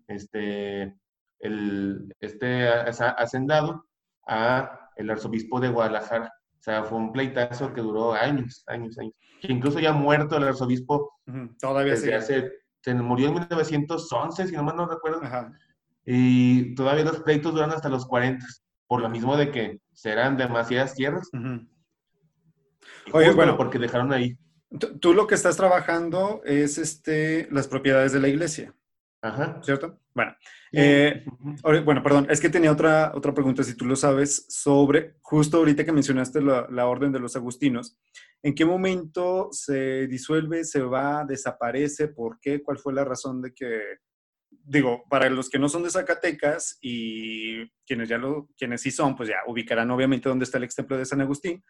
[0.07, 0.95] este,
[1.39, 3.87] el, este hacendado
[4.27, 6.33] a el arzobispo de Guadalajara.
[6.59, 9.15] O sea, fue un pleitazo que duró años, años, años.
[9.41, 11.15] Que incluso ya muerto el arzobispo.
[11.59, 12.51] Todavía se,
[12.83, 15.23] se murió en 1911, si no mal no recuerdo.
[16.05, 18.45] Y todavía los pleitos duran hasta los 40,
[18.87, 21.31] por lo mismo de que serán demasiadas tierras.
[23.13, 24.37] Oye, bueno, porque dejaron ahí.
[25.01, 28.75] Tú lo que estás trabajando es este, las propiedades de la iglesia.
[29.23, 29.61] Ajá.
[29.63, 30.01] ¿Cierto?
[30.15, 30.35] Bueno,
[30.73, 31.25] eh,
[31.85, 35.85] bueno, perdón, es que tenía otra, otra pregunta, si tú lo sabes, sobre, justo ahorita
[35.85, 37.99] que mencionaste la, orden de los agustinos,
[38.43, 42.09] ¿en qué momento se disuelve, se va, desaparece?
[42.09, 42.63] ¿Por qué?
[42.63, 43.81] ¿Cuál fue la razón de que,
[44.49, 49.17] digo, para los que no son de Zacatecas y quienes ya lo, quienes sí son,
[49.17, 51.63] pues ya ubicarán obviamente dónde está el ex templo de San Agustín,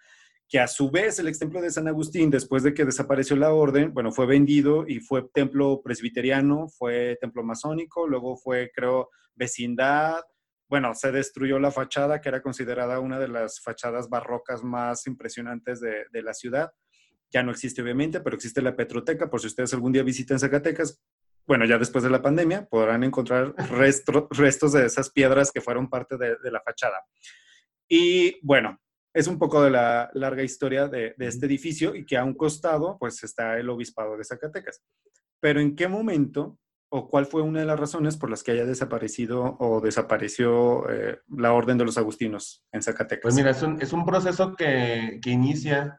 [0.50, 3.94] que a su vez el templo de San Agustín, después de que desapareció la orden,
[3.94, 10.24] bueno, fue vendido y fue templo presbiteriano, fue templo masónico, luego fue, creo, vecindad.
[10.68, 15.80] Bueno, se destruyó la fachada, que era considerada una de las fachadas barrocas más impresionantes
[15.80, 16.72] de, la ciudad.
[17.30, 21.00] Ya no existe, obviamente, pero existe la Petroteca, por si ustedes algún día visitan Zacatecas,
[21.46, 26.16] bueno, ya después de la pandemia, podrán encontrar restos de esas piedras que fueron parte
[26.16, 27.04] de, de la fachada.
[27.88, 28.80] Y bueno,
[29.12, 32.96] es un poco de la larga historia de, este edificio y que a un costado
[32.98, 34.82] pues está el obispado de Zacatecas.
[35.40, 36.58] Pero ¿en qué momento
[36.92, 41.20] o cuál fue una de las razones por las que haya desaparecido o desapareció eh,
[41.28, 43.22] la orden de los agustinos en Zacatecas?
[43.22, 45.98] Pues mira, es un, proceso que, inicia,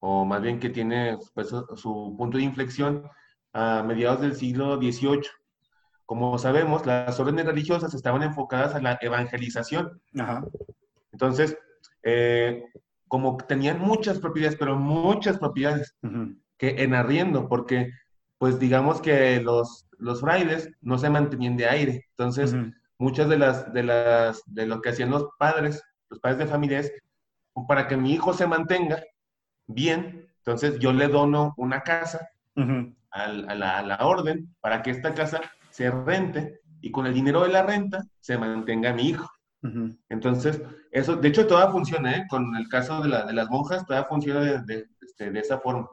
[0.00, 3.08] o más bien que tiene pues, su punto de inflexión
[3.52, 5.22] a mediados del siglo XVIII.
[6.06, 10.00] Como sabemos, las órdenes religiosas estaban enfocadas a la evangelización.
[10.16, 10.44] Ajá.
[11.12, 11.58] Entonces,
[12.10, 12.64] eh,
[13.06, 15.94] como tenían muchas propiedades, pero muchas propiedades
[16.56, 17.90] que en arriendo, porque
[18.38, 22.06] pues digamos que los, los frailes no se mantenían de aire.
[22.10, 22.54] Entonces,
[22.98, 26.80] muchas de las, de las, de lo que hacían los padres, los padres de familia
[26.80, 26.92] es,
[27.66, 29.02] para que mi hijo se mantenga
[29.66, 32.30] bien, entonces yo le dono una casa
[33.10, 35.40] a, la, a la orden para que esta casa
[35.70, 39.28] se rente y con el dinero de la renta se mantenga mi hijo.
[40.08, 42.26] Entonces, eso, de hecho, todavía funciona, ¿eh?
[42.28, 45.88] Con el caso de, las monjas, todavía funciona este, de, esa forma.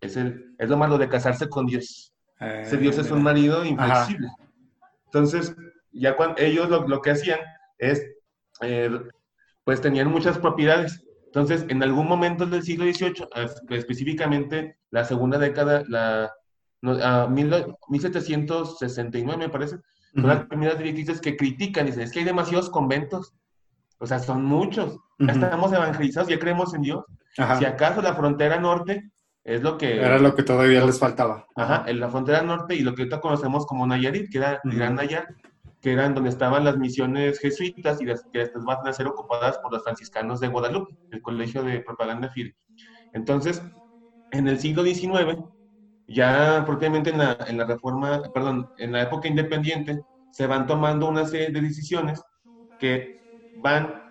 [0.00, 2.12] Es, el, es lo malo de casarse con Dios.
[2.40, 4.28] Ese Dios es un marido inflexible.
[5.06, 5.56] Entonces,
[5.92, 7.38] ya cuando ellos lo, que hacían
[7.78, 8.04] es,
[8.60, 8.90] eh,
[9.62, 11.02] pues tenían muchas propiedades.
[11.26, 13.28] Entonces, en algún momento del siglo XVIII,
[13.70, 16.32] específicamente la segunda década, la,
[16.82, 19.78] 1769 me parece,
[20.14, 23.34] son las primeras directrices que critican, dicen, es que hay demasiados conventos,
[23.98, 27.04] o sea, son muchos, ya estamos evangelizados, ya creemos en Dios.
[27.58, 29.10] Si acaso la frontera norte
[29.42, 30.00] es lo que...
[30.00, 31.46] Era lo que todavía les faltaba.
[31.56, 34.74] Ajá, en la frontera norte y lo que ahorita conocemos como Nayarit, que era el
[34.74, 35.36] Gran Nayarit,
[35.80, 39.58] que eran donde estaban las misiones jesuitas y las que después van a ser ocupadas
[39.58, 42.56] por los franciscanos de Guadalupe, el Colegio de Propaganda Fide.
[43.12, 43.62] Entonces,
[44.32, 45.38] en el siglo XIX,
[46.06, 51.08] ya propiamente en la, en la reforma, perdón, en la época independiente, se van tomando
[51.08, 52.22] una serie de decisiones
[52.78, 53.24] que
[53.54, 54.02] van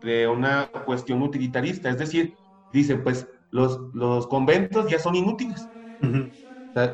[0.00, 2.38] de una cuestión utilitarista, es decir,
[2.70, 5.68] dice, pues los, los conventos ya son inútiles.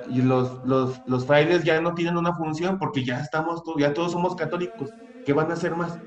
[0.09, 4.13] y los, los, los, frailes ya no tienen una función porque ya estamos, ya todos
[4.13, 4.95] somos católicos.
[5.25, 5.99] ¿Qué van a hacer más?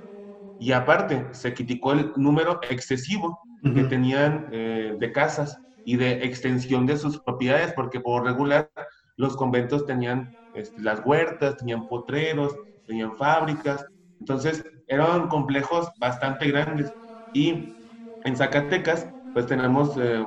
[0.57, 6.85] Y aparte, se criticó el número excesivo que tenían eh, de casas y de extensión
[6.85, 8.69] de sus propiedades, porque por regular
[9.15, 12.55] los conventos tenían este, las huertas, tenían potreros,
[12.85, 13.85] tenían fábricas,
[14.19, 16.93] entonces eran complejos bastante grandes.
[17.31, 17.77] Y
[18.23, 20.25] en Zacatecas, pues tenemos, eh,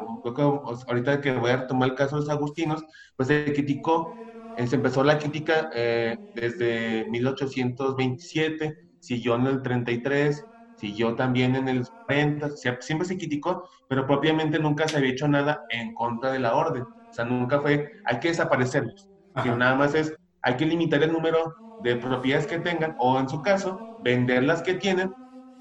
[0.86, 2.84] ahorita que voy a tomar el caso de los agustinos,
[3.16, 4.20] pues se criticó,
[4.54, 10.44] eh, se empezó la crítica eh, desde 1827, siguió en el 33,
[10.74, 15.61] siguió también en el 40, siempre se criticó, pero propiamente nunca se había hecho nada
[15.70, 16.82] en contra de la orden.
[16.82, 19.09] O sea, nunca fue, hay que desaparecerlos.
[19.43, 23.28] Sino nada más es, hay que limitar el número de propiedades que tengan o en
[23.28, 25.12] su caso, vender las que tienen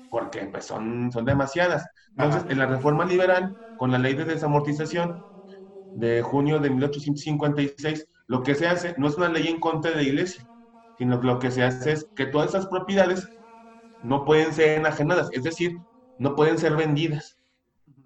[0.09, 1.85] porque pues, son, son demasiadas.
[2.15, 5.23] Entonces, en la reforma liberal, con la ley de desamortización
[5.93, 9.97] de junio de 1856, lo que se hace no es una ley en contra de
[9.97, 10.43] la iglesia,
[10.97, 13.27] sino que lo que se hace es que todas esas propiedades
[13.99, 15.77] no pueden ser enajenadas, es decir,
[16.17, 17.36] no pueden ser vendidas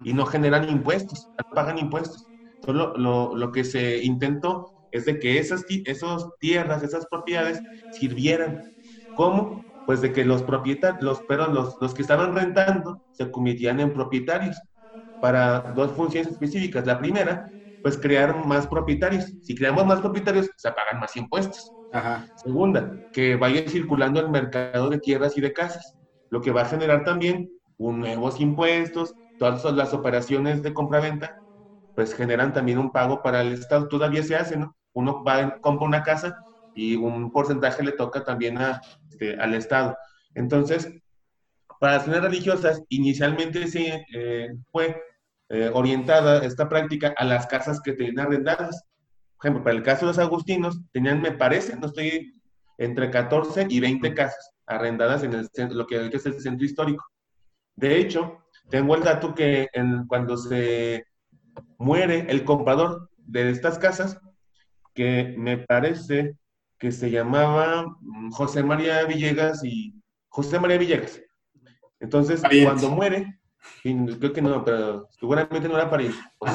[0.04, 2.28] y no generan impuestos, no pagan impuestos.
[2.60, 8.62] Entonces, lo, lo, que se intentó es de que esas esos tierras, esas propiedades sirvieran.
[9.14, 9.64] ¿Cómo?
[9.84, 13.92] Pues de que los propietarios, los, pero los, los que estaban rentando se convirtieran en
[13.92, 14.56] propietarios
[15.18, 16.86] para dos funciones específicas.
[16.86, 19.32] La primera, pues crear más propietarios.
[19.40, 21.74] Si creamos más propietarios, se pagan más impuestos.
[22.36, 25.94] Segunda, que vaya circulando el mercado de tierras y de casas,
[26.30, 31.34] lo que va a generar también un nuevos impuestos, todas las operaciones de compra-venta,
[31.94, 33.88] pues generan también un pago para el Estado.
[33.88, 34.76] Todavía se hace, ¿no?
[34.92, 36.36] Uno va, compra una casa
[36.74, 38.80] y un porcentaje le toca también a,
[39.10, 39.96] este, al Estado.
[40.34, 40.90] Entonces,
[41.80, 45.02] para las zonas religiosas, inicialmente se eh, fue
[45.48, 48.84] eh, orientada esta práctica a las casas que tenían arrendadas.
[49.36, 52.40] Por ejemplo, para el caso de los agustinos, tenían, me parece, no estoy,
[52.78, 57.04] entre 14 y 20 casas arrendadas en el centro, lo que es el centro histórico.
[57.76, 58.41] De hecho,
[58.72, 61.04] tengo el dato que en, cuando se
[61.76, 64.18] muere el comprador de estas casas,
[64.94, 66.38] que me parece
[66.78, 69.94] que se llamaba mm, José María Villegas y
[70.30, 71.20] José María Villegas.
[72.00, 73.38] Entonces, cuando muere,
[73.82, 76.14] creo que no, pero seguramente no era para ir.
[76.38, 76.52] Pues,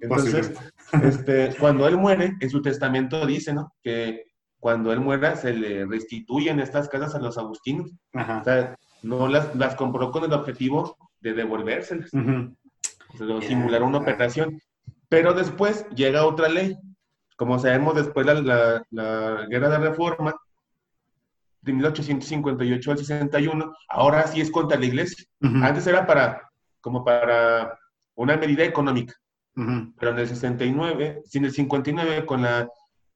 [0.00, 0.52] entonces,
[1.00, 3.72] este, cuando él muere, en su testamento dice, ¿no?
[3.84, 4.24] Que
[4.58, 7.92] cuando él muera se le restituyen estas casas a los agustinos.
[8.12, 12.10] O sea, no las, las compró con el objetivo de devolvérselas.
[12.10, 14.60] simular una operación.
[15.08, 16.76] Pero después llega otra ley.
[17.36, 20.34] Como sabemos, después la, la, guerra de reforma
[21.60, 25.24] de 1858 al 61, ahora sí es contra la iglesia.
[25.40, 26.48] Antes era para,
[26.80, 27.78] como para
[28.14, 29.14] una medida económica.
[29.54, 32.68] Pero en el 69, sin el 59, con la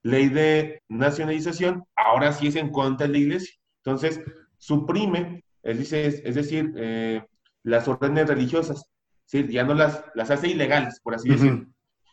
[0.03, 3.55] ley de nacionalización, ahora sí es en contra de la iglesia.
[3.83, 4.21] Entonces,
[4.57, 7.23] suprime, es, dice, es decir, eh,
[7.63, 8.85] las órdenes religiosas,
[9.25, 9.47] ¿sí?
[9.49, 11.67] ya no las, las hace ilegales, por así decirlo.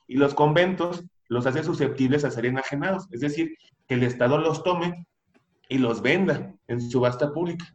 [0.06, 3.54] Y los conventos los hace susceptibles a ser enajenados, es decir,
[3.86, 5.06] que el Estado los tome
[5.68, 7.66] y los venda en subasta pública.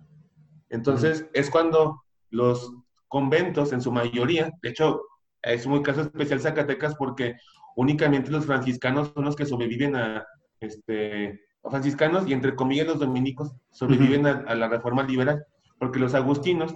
[0.70, 2.74] Entonces, es cuando los
[3.08, 5.02] conventos, en su mayoría, de hecho,
[5.44, 7.36] es un caso especial Zacatecas porque
[7.76, 10.26] únicamente los franciscanos son los que sobreviven a,
[10.60, 15.46] este, franciscanos y entre comillas los dominicos sobreviven a, la reforma liberal,
[15.78, 16.74] porque los agustinos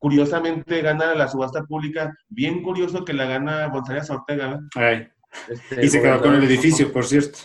[0.00, 4.58] curiosamente ganan la subasta pública, bien curioso que la gana González Ortega.
[5.48, 7.38] Este, y se quedó con el edificio, por cierto.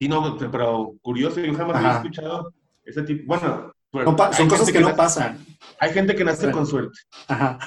[0.00, 2.52] Sí, no, pero curioso, yo jamás había escuchado
[2.84, 3.72] ese tipo, bueno,
[4.32, 5.38] son cosas que, no pasan.
[5.78, 6.98] Hay gente que nace con suerte.
[7.28, 7.58] Ajá.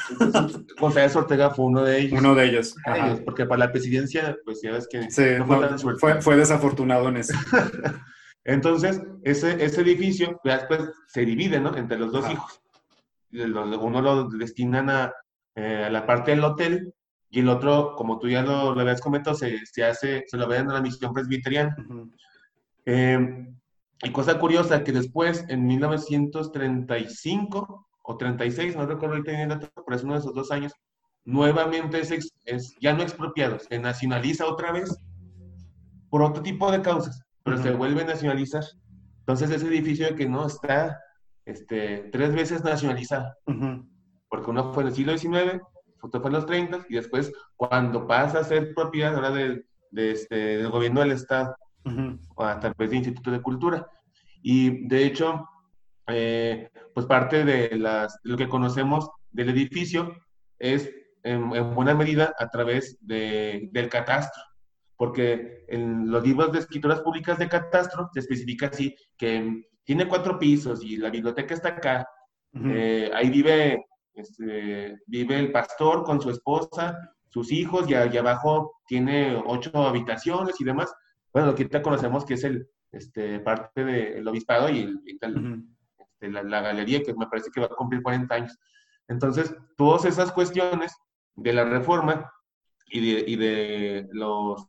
[0.79, 2.19] González Ortega fue uno de ellos.
[2.19, 2.75] Uno de ellos.
[3.25, 5.07] porque para la presidencia, pues ya ves que
[5.37, 6.21] no fue tan suerte.
[6.21, 7.33] Fue, desafortunado en eso.
[8.43, 11.75] Entonces, ese, ese edificio después se divide, ¿no?
[11.75, 12.61] Entre los dos hijos.
[13.31, 15.13] Uno lo destinan a,
[15.55, 16.93] eh, a, la parte del hotel
[17.29, 20.47] y el otro, como tú ya lo, lo habías comentado, se, se, hace, se lo
[20.47, 21.75] ven a la misión presbiteriana.
[22.85, 23.47] eh,
[24.01, 30.03] y cosa curiosa, que después, en 1935 o 36, no recuerdo el dato, pero es
[30.03, 30.73] uno de esos dos años,
[31.25, 34.97] nuevamente es, es, ya no expropiado, se nacionaliza otra vez
[36.09, 38.63] por otro tipo de causas, pero se vuelve a nacionalizar.
[39.19, 40.97] Entonces ese edificio que no está
[41.49, 43.33] este, tres veces nacionalizado,
[44.29, 45.61] porque uno fue en el siglo XIX,
[46.01, 50.11] otro fue en los 30 y después cuando pasa a ser propiedad ahora de, de
[50.11, 51.55] este, del gobierno del Estado
[52.35, 53.87] o a través de Instituto de Cultura.
[54.41, 55.47] Y de hecho,
[56.07, 60.15] eh, pues parte de, las, lo que conocemos del edificio
[60.59, 60.89] es
[61.23, 64.41] en, buena medida a través de, del catastro,
[64.95, 70.37] porque en los libros de escrituras públicas de catastro se especifica así que tiene cuatro
[70.37, 72.07] pisos y la biblioteca está acá,
[72.53, 76.95] eh, ahí vive, este, vive el pastor con su esposa,
[77.27, 80.93] sus hijos y abajo tiene ocho habitaciones y demás,
[81.33, 86.61] bueno, lo que ahorita conocemos que es el este, parte del obispado y, este, la,
[86.61, 88.59] galería, que me parece que va a cumplir 40 años.
[89.07, 90.93] Entonces, todas esas cuestiones
[91.35, 92.31] de la reforma
[92.91, 94.67] y de, y de los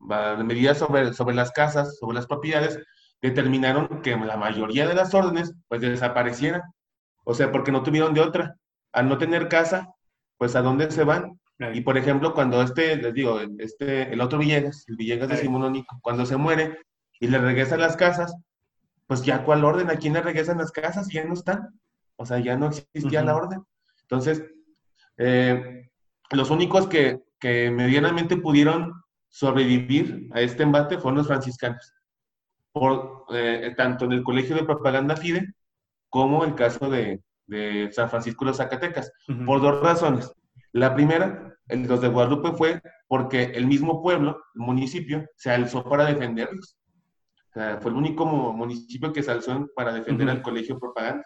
[0.00, 2.76] medidas sobre, sobre las casas, sobre las propiedades,
[3.22, 6.62] determinaron que la mayoría de las órdenes pues desaparecieran.
[7.24, 8.56] O sea, porque no tuvieron de otra.
[8.92, 9.94] Al no tener casa,
[10.36, 11.38] pues ¿a dónde se van?
[11.74, 15.98] Y por ejemplo, cuando este, les digo, este, el otro Villegas, el Villegas de Simonónico,
[16.00, 16.78] cuando se muere
[17.20, 18.34] y le regresa a las casas,
[19.06, 21.08] pues ya cuál orden, ¿a quién le regresan las casas?
[21.08, 21.68] Ya no están.
[22.16, 23.62] O sea, ya no existía la orden.
[24.02, 24.42] Entonces,
[25.18, 25.90] eh,
[26.30, 28.94] los únicos que, que medianamente pudieron
[29.28, 31.92] sobrevivir a este embate fueron los franciscanos,
[32.72, 35.54] por, eh, tanto en el Colegio de Propaganda FIDE
[36.08, 39.12] como el caso de, de San Francisco de los Zacatecas,
[39.46, 40.32] por dos razones.
[40.72, 45.84] La primera, el los de Guadalupe fue porque el mismo pueblo, el municipio, se alzó
[45.84, 46.76] para defenderlos.
[47.50, 51.24] O sea, fue el único municipio que se alzó para defender al colegio de propaganda.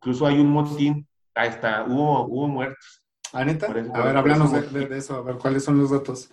[0.00, 3.02] Incluso hay un motín, ahí está, hubo, hubo muertos.
[3.32, 3.66] ¿Ah, neta?
[3.66, 6.30] a ver, háblanos de, eso, a ver, ¿cuáles son los datos?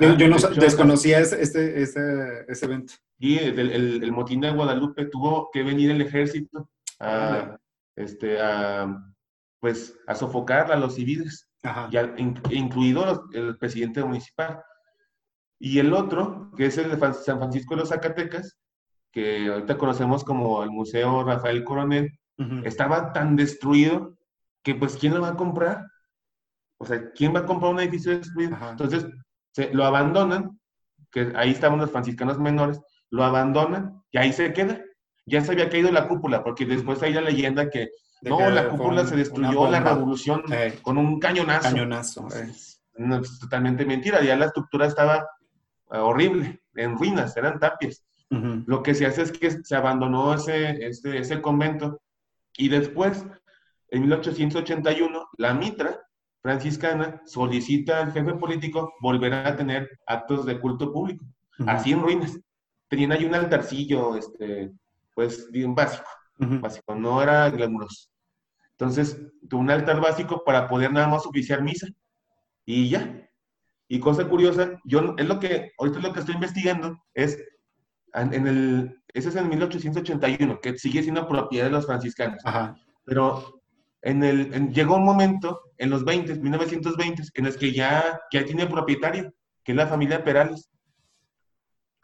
[0.00, 2.94] yo no desconocía ese, este, ese, evento.
[3.18, 3.58] Y el,
[4.02, 6.68] el, motín de Guadalupe tuvo que venir el ejército
[7.00, 7.56] a,
[7.94, 9.02] este, a,
[9.60, 11.48] pues, a sofocar a los civiles,
[11.90, 12.14] Ya,
[12.50, 14.62] incluido el presidente municipal.
[15.58, 18.58] Y el otro, que es el de San Francisco de los Zacatecas,
[19.10, 22.18] que ahorita conocemos como el Museo Rafael Coronel,
[22.64, 24.18] estaba tan destruido
[24.62, 25.86] que pues ¿quién lo va a comprar?
[26.78, 28.58] O sea, ¿quién va a comprar un edificio destruido?
[28.68, 29.06] Entonces,
[29.52, 30.60] se, lo abandonan,
[31.10, 32.78] que ahí estaban los franciscanos menores,
[33.10, 34.80] lo abandonan y ahí se queda.
[35.26, 37.90] Ya se había caído la cúpula, porque después hay la leyenda que
[38.22, 40.78] no, la cúpula se destruyó, la revolución eh.
[40.82, 41.68] con un cañonazo.
[41.68, 42.28] Cañonazo.
[42.34, 42.52] Eh.
[42.98, 45.28] No, es totalmente mentira, ya la estructura estaba
[45.92, 48.02] eh, horrible, en ruinas, eran tapias.
[48.28, 52.00] Lo que se hace es que se abandonó ese, ese, ese convento
[52.56, 53.24] y después,
[53.90, 56.00] en 1881, la mitra
[56.42, 61.24] franciscana solicita al jefe político volver a tener actos de culto público,
[61.66, 62.38] así en ruinas.
[62.88, 64.72] Tenían ahí un altarcillo, este,
[65.14, 66.08] pues, bien básico
[66.38, 68.08] básico, no era glamuroso.
[68.72, 69.18] Entonces,
[69.48, 71.88] tuve un altar básico para poder nada más oficiar misa.
[72.64, 73.28] Y ya.
[73.88, 77.42] Y cosa curiosa, yo, es lo que, ahorita lo que estoy investigando, es,
[78.12, 82.42] en el, ese es en 1881, que sigue siendo propiedad de los franciscanos.
[83.04, 83.62] Pero
[84.02, 88.66] en el, llegó un momento, en los 20, 1920, en el que ya, ya tiene
[88.66, 89.32] propietario,
[89.62, 90.68] que es la familia Perales.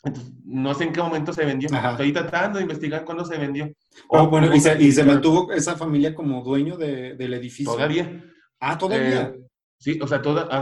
[0.04, 1.68] Entonces, no sé en qué momento se vendió.
[1.72, 3.72] Estoy tratando de investigar cuándo se vendió.
[4.08, 7.72] Oh, bueno, y se, mantuvo esa familia como dueño del edificio.
[7.72, 8.24] Todavía.
[8.58, 9.32] Ah, todavía.
[9.34, 9.40] Eh,
[9.78, 10.20] sí, o sea,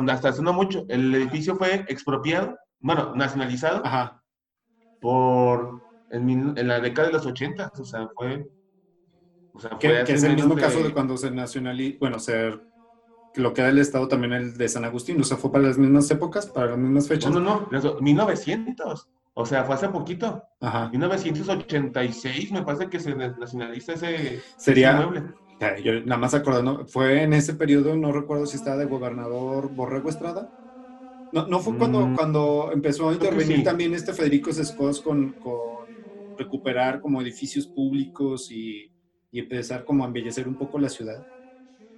[0.09, 0.85] hasta hace no mucho.
[0.89, 3.85] El edificio fue expropiado, bueno, nacionalizado.
[3.85, 4.23] Ajá.
[5.01, 8.47] Por, en, la década de los 80, o sea, fue...
[9.53, 12.53] O sea, fue que, es el mismo caso de cuando se nacionalizó, bueno, se
[13.37, 15.79] lo que era el Estado también el de San Agustín, o sea, fue para las
[15.79, 17.33] mismas épocas, para las mismas fechas.
[17.33, 19.09] No, no, no, 1900.
[19.35, 20.43] O sea, fue hace poquito.
[20.61, 20.89] Ajá.
[20.91, 25.35] 1986 me parece que se nacionaliza ese, Sería, mueble.
[25.83, 30.09] Yo nada más acordando, fue en ese periodo, no recuerdo si estaba de gobernador Borrego
[30.09, 30.51] Estrada.
[31.33, 32.17] No, no fue cuando, mm.
[32.17, 35.87] cuando empezó a intervenir también este Federico Sescos con, con,
[36.37, 38.91] recuperar como edificios públicos y,
[39.31, 41.27] y empezar como a embellecer un poco la ciudad.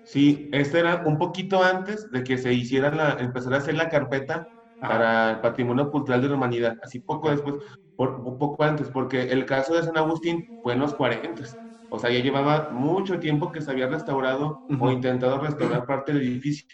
[0.03, 3.89] Sí, este era un poquito antes de que se hiciera la, empezar a hacer la
[3.89, 4.49] carpeta
[4.83, 7.57] para el patrimonio cultural de la humanidad, así poco después,
[7.95, 11.45] por, poco antes, porque el caso de San Agustín fue en los 40.
[11.89, 16.23] O sea, ya llevaba mucho tiempo que se había restaurado o intentado restaurar parte del
[16.23, 16.67] edificio.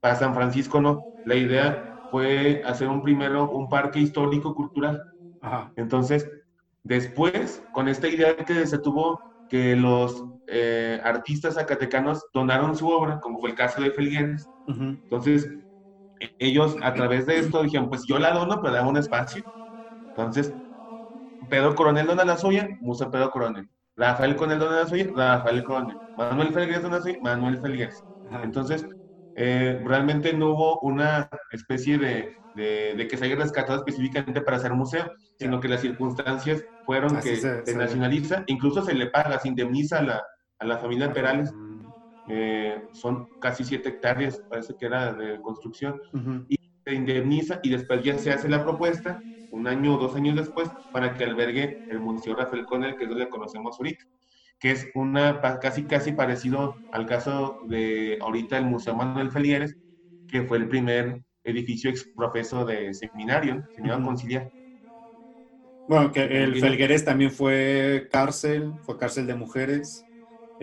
[0.00, 1.06] Para San Francisco no.
[1.24, 5.02] La idea fue hacer un primero un parque histórico cultural.
[5.76, 6.28] Entonces,
[6.82, 13.20] después, con esta idea que se tuvo que los eh, artistas zacatecanos donaron su obra,
[13.20, 14.50] como fue el caso de Felgueres.
[14.66, 15.48] Entonces,
[16.38, 19.42] ellos a través de esto dijeron, pues yo la dono, pero dame un espacio.
[20.14, 20.54] Entonces,
[21.48, 23.68] Pedro Coronel dona la suya, Museo Pedro Coronel.
[23.96, 25.96] Rafael Coronel dona la suya, Rafael Coronel.
[26.14, 28.04] Manuel Felgueres dona la suya, Manuel Felgueres.
[28.42, 28.86] Entonces,
[29.34, 34.72] eh, realmente no hubo una especie de, de, que se haya rescatado específicamente para hacer
[34.74, 39.98] museo, sino que las circunstancias fueron que se, nacionaliza, incluso se le paga, se indemniza
[39.98, 40.22] a la,
[40.58, 41.52] a la familia Perales
[42.34, 46.00] eh, son casi 7 hectáreas, parece que era de construcción,
[46.48, 50.34] y se indemniza y después ya se hace la propuesta, un año o dos años
[50.36, 54.02] después, para que albergue el Museo Rafael Conel, que es donde conocemos ahorita,
[54.58, 59.76] que es una casi casi parecido al caso de ahorita el Museo Manuel Felieres,
[60.26, 64.50] que fue el primer edificio exprofeso de seminario, seminario conciliar.
[65.86, 70.06] Bueno, que el Felgueres también fue cárcel, fue cárcel de mujeres.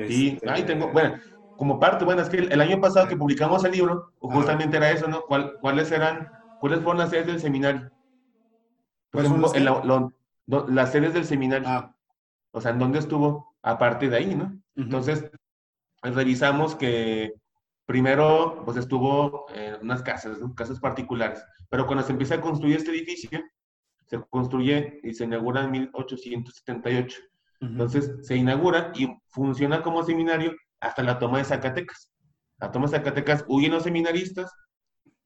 [0.07, 1.19] Sí, este, ahí tengo, bueno,
[1.59, 5.09] como parte, bueno, es que el, año pasado que publicamos el libro, justamente era eso,
[5.09, 5.23] ¿no?
[5.23, 6.31] ¿Cuáles eran,
[6.61, 7.91] cuáles fueron las sedes del seminario?
[9.11, 10.13] Por ejemplo,
[10.69, 11.67] las sedes del seminario.
[11.67, 11.93] Ah.
[12.51, 13.57] O sea, ¿en dónde estuvo?
[13.61, 14.57] Aparte de ahí, ¿no?
[14.77, 15.29] Entonces,
[16.01, 17.33] revisamos que,
[17.85, 22.91] primero pues estuvo en unas casas, casas particulares, pero cuando se empieza a construir este
[22.91, 23.37] edificio,
[24.05, 27.19] se construye y se inaugura en 1878.
[27.59, 32.11] Entonces se inaugura y funciona como seminario hasta la toma de Zacatecas.
[32.59, 34.51] La toma de Zacatecas huyen los seminaristas,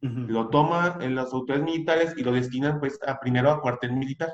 [0.02, 4.34] lo toma en las autoridades militares y lo destinan pues a, primero a cuartel militar,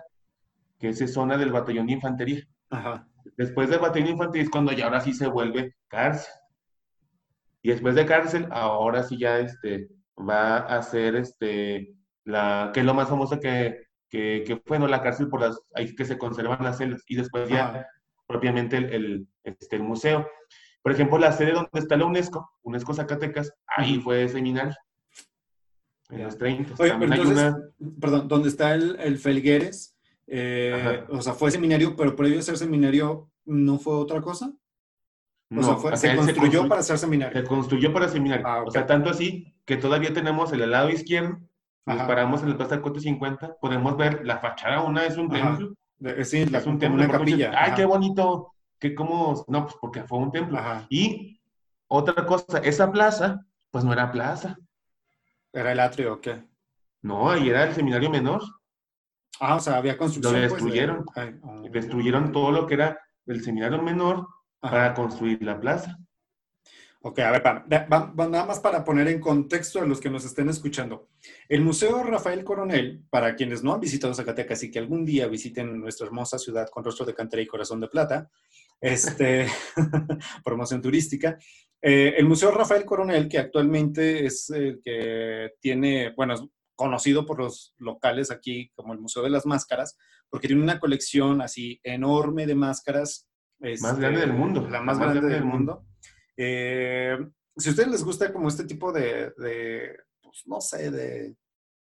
[0.80, 2.44] que es zona del batallón de infantería.
[3.38, 6.34] Después del batallón de infantería es cuando ya ahora sí se vuelve cárcel.
[7.62, 11.94] Y después de cárcel, ahora sí ya este, va a ser este,
[12.24, 14.88] la, que es lo más famoso que, que, que fue, ¿no?
[14.88, 17.04] La cárcel por las, ahí que se conservan las celdas.
[17.08, 17.86] Y después ya
[18.28, 20.28] propiamente el, el, este, el museo.
[20.90, 24.76] Por ejemplo, la sede donde está la UNESCO, UNESCO Zacatecas, ahí fue seminario.
[26.10, 26.74] En los 30.
[28.02, 29.96] Perdón, ¿dónde está el, el Felgueres?
[30.26, 34.52] Eh, o sea, fue seminario, pero previo a ser seminario, ¿no fue otra cosa?
[35.56, 37.40] O sea, fue, se, construyó para ser seminario.
[37.40, 38.48] Se construyó para seminario.
[38.48, 41.38] Ah, o sea, tanto así que todavía tenemos el lado izquierdo,
[41.86, 45.76] nos paramos en el Plaza 450, podemos ver la fachada, una es un templo.
[46.24, 47.04] Sí, es un templo.
[47.04, 47.52] Una capilla.
[47.56, 50.60] Ay, qué bonito que como, no, pues porque fue un templo.
[50.90, 51.40] Y
[51.88, 54.58] otra cosa, esa plaza, pues no era plaza.
[55.52, 56.44] ¿Era el atrio o qué?
[57.02, 58.42] No, ahí era el seminario menor.
[59.40, 60.34] Ah, o sea, había construcción.
[60.34, 61.06] Lo pues, destruyeron.
[61.42, 61.62] Oh.
[61.70, 64.28] Destruyeron todo lo que era el seminario menor
[64.60, 65.98] para construir la plaza.
[67.02, 71.08] Ok, a ver, nada más para poner en contexto a los que nos estén escuchando.
[71.48, 75.80] El Museo Rafael Coronel, para quienes no han visitado Zacatecas y que algún día visiten
[75.80, 78.30] nuestra hermosa ciudad con rostro de cantera y corazón de plata,
[78.82, 79.48] este,
[80.44, 81.38] promoción turística.
[81.82, 86.42] Eh, el Museo Rafael Coronel, que actualmente es el que tiene, bueno, es
[86.76, 89.98] conocido por los locales aquí como el Museo de las Máscaras,
[90.30, 93.28] porque tiene una colección así enorme de máscaras.
[93.82, 94.68] más grande del mundo.
[94.70, 95.86] La más, grande, del mundo.
[96.38, 97.18] Eh,
[97.58, 99.34] si a ustedes les gusta como este tipo de,
[100.22, 101.36] pues, no sé, de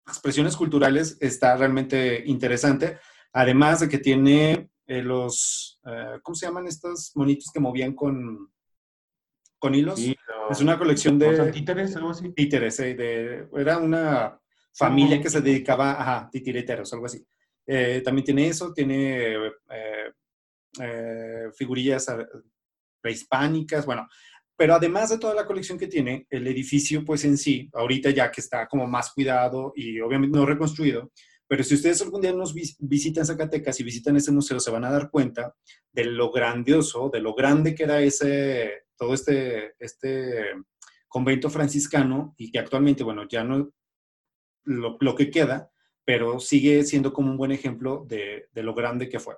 [0.06, 2.98] expresiones culturales, está realmente interesante.
[3.32, 8.52] Además de que tiene eh, los, eh, ¿cómo se llaman estos monitos que movían con,
[9.58, 10.00] con hilos?
[10.50, 11.50] es una colección de...
[11.50, 12.32] títeres, algo así?
[12.32, 14.40] Títeres, de, era una
[14.72, 17.26] familia que se dedicaba a titireteros, algo así.
[17.66, 19.36] Eh, también tiene eso, tiene
[21.56, 22.06] figurillas
[23.00, 24.06] prehispánicas, bueno,
[24.56, 28.30] pero además de toda la colección que tiene, el edificio pues en sí, ahorita ya
[28.30, 31.10] que está como más cuidado y obviamente no reconstruido,
[31.48, 34.90] pero si ustedes algún día nos visitan Zacatecas y visitan ese museo, se van a
[34.90, 35.54] dar cuenta
[35.92, 40.54] de lo grandioso, de lo grande que era ese, todo este, este
[41.08, 43.70] convento franciscano y que actualmente, bueno, ya no
[44.64, 45.70] lo, lo que queda,
[46.04, 49.36] pero sigue siendo como un buen ejemplo de, de, lo grande que fue.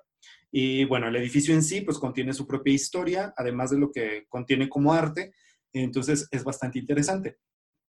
[0.50, 4.26] Y bueno, el edificio en sí, pues contiene su propia historia, además de lo que
[4.28, 5.34] contiene como arte,
[5.74, 7.38] entonces es bastante interesante.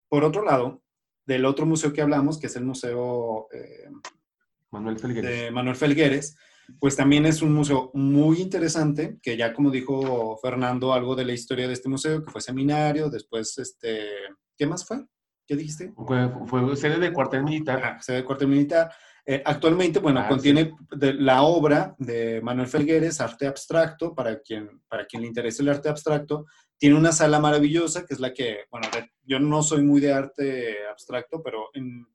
[0.08, 0.85] Por otro lado,
[1.26, 3.90] del otro museo que hablamos, que es el Museo eh,
[4.72, 5.30] Manuel Felgueres.
[5.30, 6.36] de Manuel Felgueres,
[6.80, 11.34] pues también es un museo muy interesante, que ya como dijo Fernando, algo de la
[11.34, 14.08] historia de este museo, que fue seminario, después, este,
[14.58, 15.06] ¿qué más fue?
[15.48, 15.94] ¿Qué dijiste?
[16.48, 17.82] Fue, sede del cuartel militar.
[17.84, 18.92] Ah, sede del cuartel militar.
[19.28, 25.06] Eh, actualmente, bueno, ah, contiene la obra de Manuel Felgueres, arte abstracto, para quien, para
[25.06, 26.46] quien le interese el arte abstracto.
[26.78, 28.88] Tiene una sala maravillosa, que es la que, bueno,
[29.24, 32.06] yo no soy muy de arte abstracto, pero en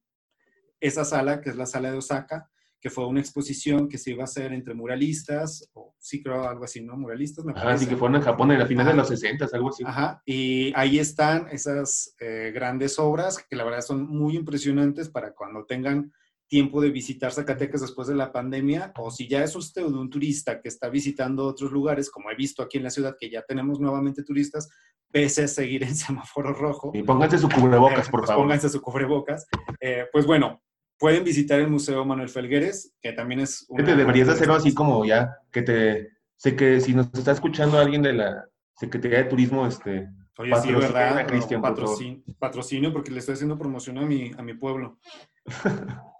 [0.80, 2.50] esa sala, que es la sala de Osaka,
[2.80, 6.64] que fue una exposición que se iba a hacer entre muralistas, o sí creo algo
[6.64, 6.96] así, ¿no?
[6.96, 7.72] Muralistas, me parece.
[7.72, 9.84] Ah, sí, que fueron en Japón en la final de los 60, algo así.
[9.86, 15.34] Ajá, y ahí están esas eh, grandes obras que la verdad son muy impresionantes para
[15.34, 16.12] cuando tengan
[16.50, 20.60] tiempo de visitar Zacatecas después de la pandemia, o si ya es usted un turista
[20.60, 23.78] que está visitando otros lugares, como he visto aquí en la ciudad, que ya tenemos
[23.78, 24.68] nuevamente turistas,
[25.12, 26.90] pese a seguir en semáforo rojo.
[26.92, 28.44] Y pónganse su cubrebocas, por pues favor.
[28.44, 29.46] Pónganse su cubrebocas.
[29.80, 30.60] Eh, pues bueno,
[30.98, 33.64] pueden visitar el Museo Manuel Felgueres, que también es...
[33.68, 33.84] Una...
[33.84, 36.10] Te deberías hacerlo así como ya, que te...
[36.36, 38.44] Sé que si nos está escuchando alguien de la
[38.74, 40.08] Secretaría de Turismo, este...
[40.36, 41.26] Oye, sí, ¿verdad?
[41.26, 44.98] Cristian, patrocinio, patrocinio, porque le estoy haciendo promoción a mi, a mi pueblo.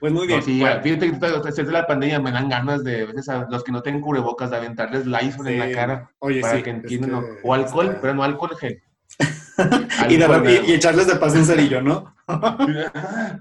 [0.00, 0.42] Pues muy bien.
[0.42, 3.70] sí, fíjate que desde la pandemia me dan ganas de, a veces a los que
[3.70, 7.22] no tienen cubrebocas, de aventarles Lysol en la cara Oye, para que entiendan.
[7.42, 8.82] o alcohol, pero no alcohol gel.
[10.08, 12.14] y, de, y, echarles de paso un cerillo, ¿no?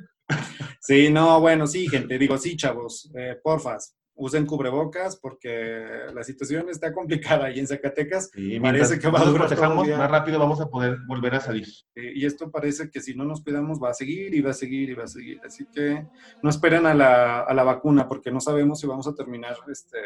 [0.81, 6.69] sí, no, bueno, sí, gente, digo, sí, chavos, eh, porfas, usen cubrebocas porque la situación
[6.69, 8.29] está complicada ahí en Zacatecas.
[8.35, 9.49] Y parece que va a durar
[9.97, 11.67] más rápido vamos a poder volver a salir.
[11.95, 14.89] y esto parece que si no nos cuidamos va a seguir y va a seguir
[14.89, 15.39] y va a seguir.
[15.45, 16.05] Así que
[16.43, 19.99] no esperen a la, a la vacuna porque no sabemos si vamos a terminar este,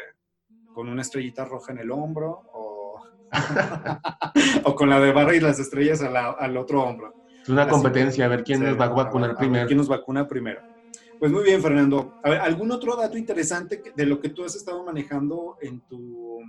[0.74, 3.02] con una estrellita roja en el hombro o
[4.64, 7.14] o con la de barra y las estrellas al otro hombro.
[7.42, 9.66] Es una competencia, a ver quién nos va a vacunar primero.
[9.66, 10.62] ¿Quién nos vacuna primero?
[11.24, 12.18] Pues muy bien, Fernando.
[12.22, 16.42] A ver, ¿algún otro dato interesante de lo que tú has estado manejando en tu,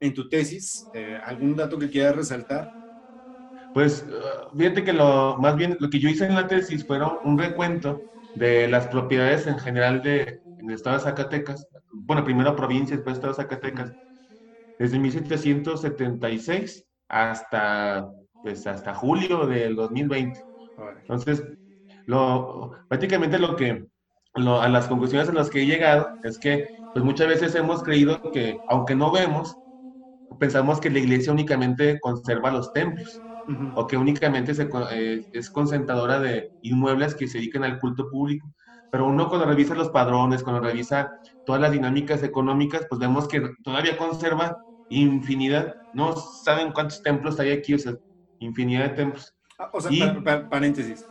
[0.00, 0.90] en tu tesis?
[0.92, 2.72] Eh, ¿Algún dato que quieras resaltar?
[3.72, 7.20] Pues uh, fíjate que lo más bien lo que yo hice en la tesis fueron
[7.22, 8.02] un recuento
[8.34, 13.18] de las propiedades en general de, en el estado de Zacatecas, bueno, primero provincia, después
[13.18, 13.92] estado de Zacatecas,
[14.76, 18.10] desde 1776 hasta,
[18.42, 20.40] pues, hasta julio del 2020.
[21.02, 21.44] Entonces,
[22.06, 23.86] lo, prácticamente lo que,
[24.36, 28.20] a las conclusiones a las que he llegado es que, pues muchas veces hemos creído
[28.32, 29.54] que, aunque no vemos,
[30.38, 33.22] pensamos que la iglesia únicamente conserva los templos
[33.74, 38.52] o que únicamente se, eh, es concentradora de inmuebles que se dedican al culto público.
[38.90, 41.10] Pero uno cuando revisa los padrones, cuando revisa
[41.44, 44.56] todas las dinámicas económicas, pues vemos que todavía conserva
[44.88, 45.74] infinidad.
[45.92, 47.94] No saben cuántos templos hay aquí, o sea,
[48.40, 49.32] infinidad de templos.
[49.58, 49.90] Ah, o sea,
[50.50, 51.08] paréntesis.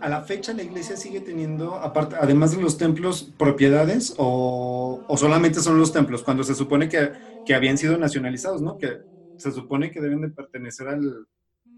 [0.00, 5.16] A la fecha la iglesia sigue teniendo, aparte, además de los templos, propiedades o, o
[5.16, 7.12] solamente son los templos, cuando se supone que,
[7.44, 8.78] que, habían sido nacionalizados, ¿no?
[8.78, 8.98] Que
[9.36, 11.26] se supone que deben de pertenecer al,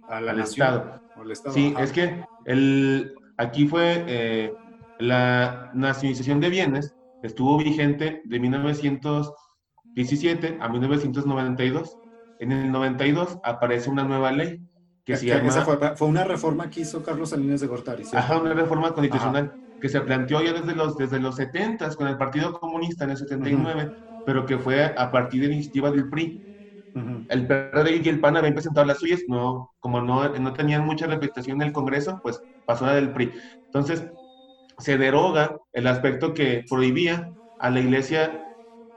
[0.08, 1.00] al Estado.
[1.52, 4.52] Sí, es que el, aquí fue eh,
[4.98, 11.96] la nacionalización de bienes, estuvo vigente de 1917 a 1992.
[12.40, 14.60] En el 92 aparece una nueva ley
[15.04, 15.50] que se llama...
[15.96, 18.04] Fue, una reforma que hizo Carlos Salinas de Gortari.
[18.12, 22.16] Ajá, una reforma constitucional que se planteó ya desde los, desde los 70 con el
[22.16, 23.92] Partido Comunista en el 79,
[24.24, 26.40] pero que fue a partir de la iniciativa del PRI
[27.28, 31.06] el PRD y el PAN habían presentado las suyas, no, como no, no tenían mucha
[31.06, 33.32] representación en el Congreso, pues pasó la del PRI.
[33.66, 34.06] Entonces,
[34.78, 38.44] se deroga el aspecto que prohibía a la iglesia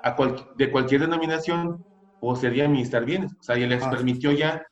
[0.03, 0.15] a
[0.55, 1.83] de cualquier denominación
[2.19, 3.33] poseer y administrar bienes.
[3.33, 3.89] O sea, y les ah.
[3.89, 4.63] permitió ya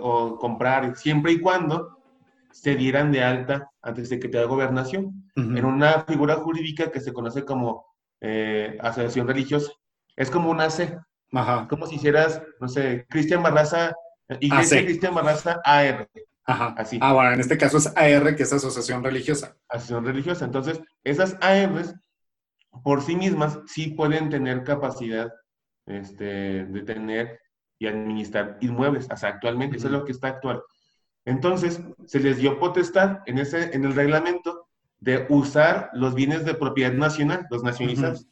[0.00, 1.98] o comprar siempre y cuando
[2.52, 7.44] se dieran de alta ante Secretaría de Gobernación en una figura jurídica que se conoce
[7.44, 7.86] como
[8.20, 9.72] eh, asociación religiosa.
[10.14, 10.96] Es como una C,
[11.34, 11.66] Ajá.
[11.68, 13.92] Como si hicieras, no sé, Cristian Barraza,
[14.40, 16.08] Iglesia Cristian Barraza AR.
[16.46, 16.74] Ajá.
[16.76, 16.98] Así.
[17.00, 19.56] Ah, bueno, en este caso es AR, que es asociación religiosa.
[19.68, 20.44] Asociación religiosa.
[20.44, 21.94] Entonces, esas ARs
[22.82, 25.32] por sí mismas sí pueden tener capacidad
[25.86, 27.40] este, de tener
[27.84, 29.06] y administrar inmuebles.
[29.16, 30.62] Sea, actualmente, eso es lo que está actual.
[31.24, 34.68] Entonces, se les dio potestad en, ese, en el reglamento
[35.00, 38.26] de usar los bienes de propiedad nacional, los nacionalizados.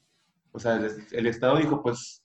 [0.53, 0.81] O sea,
[1.13, 2.23] el Estado dijo, pues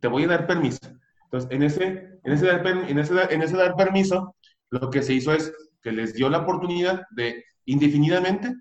[0.00, 0.78] te voy a dar permiso.
[1.24, 4.34] Entonces, en ese, en ese, dar, en ese, en ese dar permiso,
[4.70, 5.52] lo que se hizo es
[5.82, 8.54] que les dio la oportunidad de indefinidamente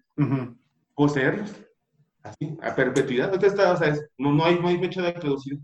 [0.95, 1.53] poseerlos.
[2.23, 3.41] Así, a perpetuidad.
[3.41, 5.59] Está, o sea, no, no, hay, no hay fecha de reducir.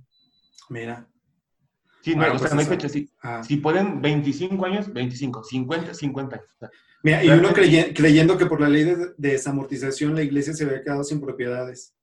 [0.69, 1.07] Mira.
[2.03, 3.09] Sí, no, o sea, no hay fecha, sí.
[3.21, 3.41] Ah.
[3.43, 6.73] Si pueden 25 años, 25, 50, 50 años.
[7.01, 11.05] Mira, y uno creyendo que por la ley de desamortización la iglesia se había quedado
[11.05, 11.93] sin propiedades.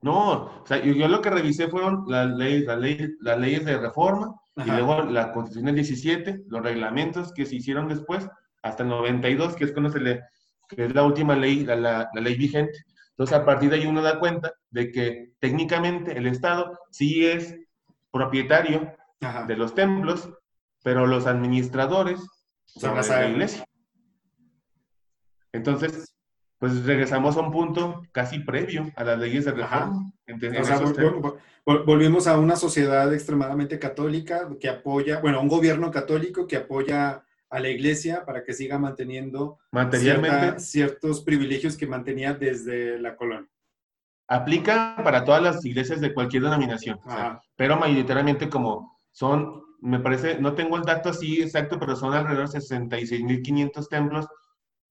[0.00, 4.70] No, o sea, yo, lo que revisé fueron las leyes, las leyes, de reforma y
[4.70, 8.26] luego la Constitución del 17, los reglamentos que se hicieron después,
[8.62, 10.22] hasta el 92, que es cuando se le,
[10.68, 12.84] que es la última ley, la, ley vigente.
[13.10, 17.54] Entonces, a partir de ahí uno da cuenta de que técnicamente el Estado sí es
[18.10, 18.92] propietario
[19.46, 20.30] de los templos,
[20.82, 22.20] pero los administradores
[22.64, 23.64] son la iglesia.
[25.52, 26.14] Entonces,
[26.58, 30.12] pues regresamos a un punto casi previo a las leyes de reforma.
[31.64, 37.60] volvimos a una sociedad extremadamente católica que apoya, bueno, un gobierno católico que apoya a
[37.60, 39.58] la iglesia para que siga manteniendo
[40.58, 43.50] ciertos privilegios que mantenía desde la colonia.
[44.26, 46.98] Aplica para todas las iglesias de cualquier denominación,
[47.56, 52.50] pero mayoritariamente como son, me parece, no tengo el dato así exacto, pero son alrededor
[52.50, 54.26] de 66.500 templos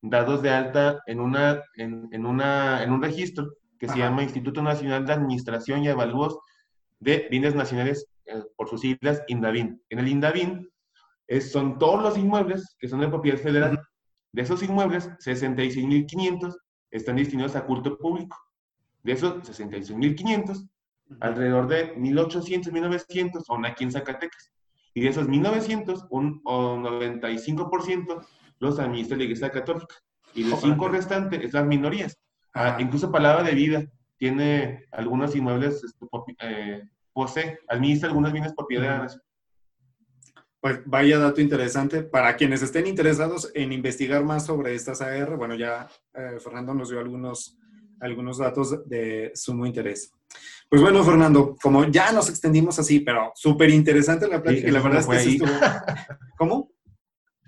[0.02, 5.06] dados de alta en, una, en, una, en un registro que se llama Instituto Nacional
[5.06, 6.38] de Administración y Evalúos
[7.00, 9.82] de Bienes Nacionales, eh, por sus siglas INDAVIN.
[9.90, 10.70] En el INDAVIN
[11.28, 13.82] es, son todos los inmuebles que son de propiedad federal.
[14.32, 16.56] De esos inmuebles, 66.500
[16.92, 18.38] están destinados a culto público.
[19.04, 20.68] De esos 66.500,
[21.20, 24.52] alrededor de 1.800, 1.900 son aquí en Zacatecas.
[24.94, 28.26] Y de esos 1.900, un 95%
[28.60, 29.96] los administra la Iglesia Católica.
[30.34, 32.18] Y los cinco restantes es las minorías.
[32.54, 33.86] Ah, incluso Palabra de Vida
[34.18, 36.06] tiene algunos inmuebles, este,
[36.42, 36.84] eh,
[37.14, 39.20] posee, administra algunos bienes propiedades.
[40.60, 42.04] Pues vaya dato interesante.
[42.04, 46.90] Para quienes estén interesados en investigar más sobre estas AR, bueno, ya eh, Fernando nos
[46.90, 47.58] dio algunos,
[48.00, 50.14] algunos datos de sumo interés.
[50.72, 54.80] Pues bueno, Fernando, como ya nos extendimos así, pero súper interesante la plática y la
[54.80, 55.50] verdad es que sí estuvo...
[56.38, 56.72] ¿Cómo?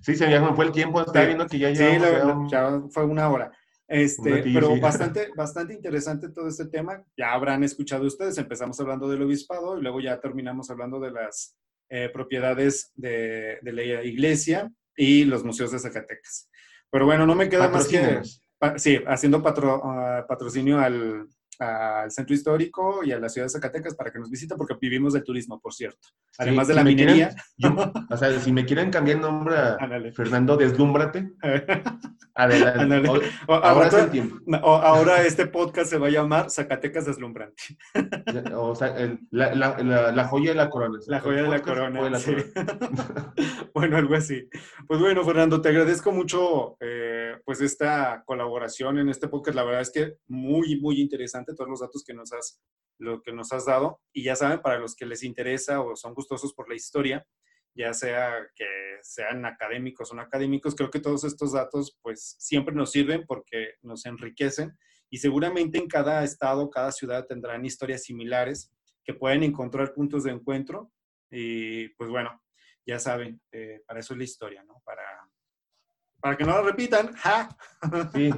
[0.02, 1.86] Sí, se me fue el tiempo, estaba viendo que ya Sí,
[2.52, 3.50] ya fue una hora.
[3.88, 7.02] Este, pero bastante, bastante interesante todo este tema.
[7.16, 11.56] Ya habrán escuchado ustedes, empezamos hablando del obispado y luego ya terminamos hablando de las
[11.88, 16.50] eh, propiedades de, de, la iglesia y los museos de Zacatecas.
[16.92, 18.20] Pero bueno, no me queda más que...
[18.78, 21.28] Sí, haciendo patro, ah, patrocinio al,
[21.60, 25.14] al centro histórico y a la ciudad de Zacatecas para que nos visiten, porque vivimos
[25.14, 26.08] del turismo, por cierto.
[26.38, 27.36] Además de la minería.
[28.10, 29.78] o sea, si me quieren cambiar nombre a
[30.14, 31.32] Fernando Deslúmbrate,
[32.36, 33.32] adelante.
[33.48, 34.38] ahora es el tiempo.
[34.64, 37.78] ahora este podcast se va a llamar Zacatecas Deslumbrante.
[38.56, 38.96] o sea,
[39.32, 41.00] la, la, la, joya de la corona.
[41.08, 42.02] La joya de la corona.
[43.74, 44.48] bueno, algo así.
[44.88, 49.56] Pues bueno, Fernando, te agradezco mucho eh, pues esta colaboración en este podcast.
[49.56, 52.62] La verdad es que muy, muy interesante todos los datos que nos has,
[52.98, 54.02] lo que nos has dado.
[54.12, 57.26] Y ya saben, para los que les interesa o son gustosos por la historia,
[57.76, 58.66] ya sea que
[59.02, 63.74] sean académicos o no académicos, creo que todos estos datos pues siempre nos sirven porque
[63.82, 64.78] nos enriquecen
[65.10, 68.72] y seguramente en cada estado, cada ciudad tendrán historias similares
[69.04, 70.92] que pueden encontrar puntos de encuentro
[71.30, 72.42] y pues bueno,
[72.86, 74.82] ya saben, eh, para eso es la historia, ¿no?
[74.86, 75.04] Para,
[76.24, 77.50] para que no lo repitan, ¡ja!
[78.14, 78.34] Sí,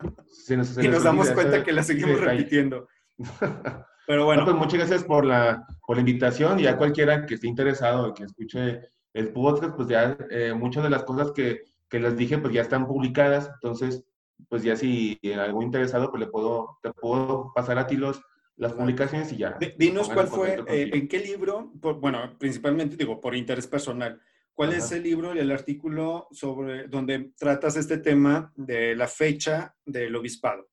[0.82, 2.86] y nos damos cuenta que la seguimos repitiendo.
[4.06, 4.44] Pero bueno.
[4.44, 8.22] pues muchas gracias por la, por la invitación y a cualquiera que esté interesado que
[8.22, 8.82] escuche
[9.14, 12.62] el podcast, pues ya eh, muchas de las cosas que, que, les dije pues ya
[12.62, 14.04] están publicadas, entonces
[14.48, 18.22] pues ya si algo interesado pues le puedo, te puedo pasar a ti los,
[18.56, 19.58] las publicaciones y ya.
[19.76, 24.20] Dinos cuál fue, eh, en qué libro, bueno, principalmente digo, por interés personal,
[24.54, 29.74] ¿Cuál es el libro y el artículo sobre donde tratas este tema de la fecha
[29.84, 30.68] del obispado?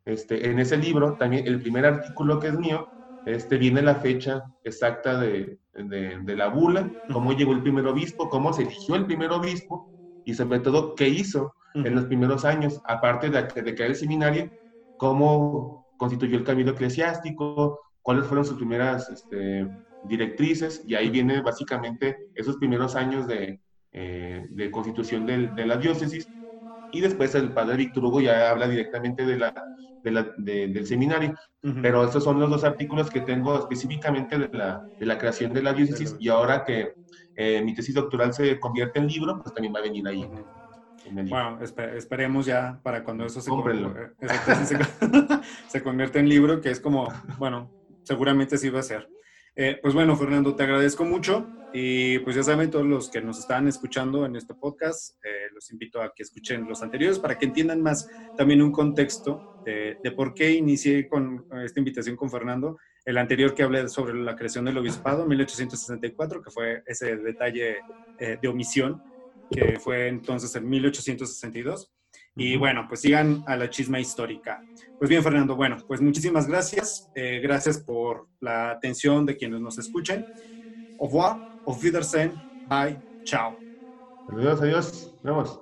[0.05, 2.87] Este, en ese libro, también el primer artículo que es mío,
[3.25, 8.53] este, viene la fecha exacta de, de, la bula, cómo llegó el primer obispo, cómo
[8.53, 9.89] se eligió el primer obispo
[10.23, 14.51] y sobre todo qué hizo en los primeros años, aparte de, de crear el seminario,
[14.99, 19.69] cómo constituyó el cabildo eclesiástico, cuáles fueron sus primeras este,
[20.03, 23.61] directrices, y ahí viene básicamente esos primeros años de,
[23.93, 26.25] eh, de constitución de la diócesis,
[26.91, 29.53] y después el padre Víctor Hugo ya habla directamente de la,
[30.05, 31.35] de la del seminario,
[31.83, 35.63] pero estos son los dos artículos que tengo específicamente de la, de la creación de
[35.63, 36.95] la diócesis, y ahora que
[37.37, 40.25] eh, mi tesis doctoral se convierte en libro, pues también va a venir ahí.
[41.11, 43.51] Bueno, esperemos ya para cuando eso se,
[45.69, 47.73] se, convierte en libro, que es como, bueno,
[48.03, 49.09] seguramente sí va a ser.
[49.55, 53.39] Eh, pues bueno, Fernando, te agradezco mucho y pues ya saben, todos los que nos
[53.39, 57.47] están escuchando en este podcast, eh, los invito a que escuchen los anteriores para que
[57.47, 62.79] entiendan más también un contexto de, de, por qué inicié con esta invitación con Fernando.
[63.05, 67.85] El anterior que hablé sobre la creación del obispado, 1864, que fue ese detalle
[68.19, 69.03] eh, de omisión
[69.53, 71.93] que fue entonces en 1862.
[72.35, 74.65] Y bueno, pues sigan a la chisma histórica.
[74.99, 77.11] Pues bien, Fernando, bueno, pues muchísimas gracias.
[77.15, 80.27] Eh, gracias por la atención de quienes nos escuchen.
[80.97, 81.37] Au revoir,
[81.67, 83.59] auf Wiedersehen, bye, chao.
[84.29, 85.61] Adiós, adiós, vemos.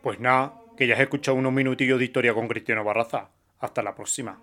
[0.00, 3.30] Pues nada, que ya has escuchado unos minutillos de historia con Cristiano Barraza.
[3.64, 4.38] Hasta la próxima.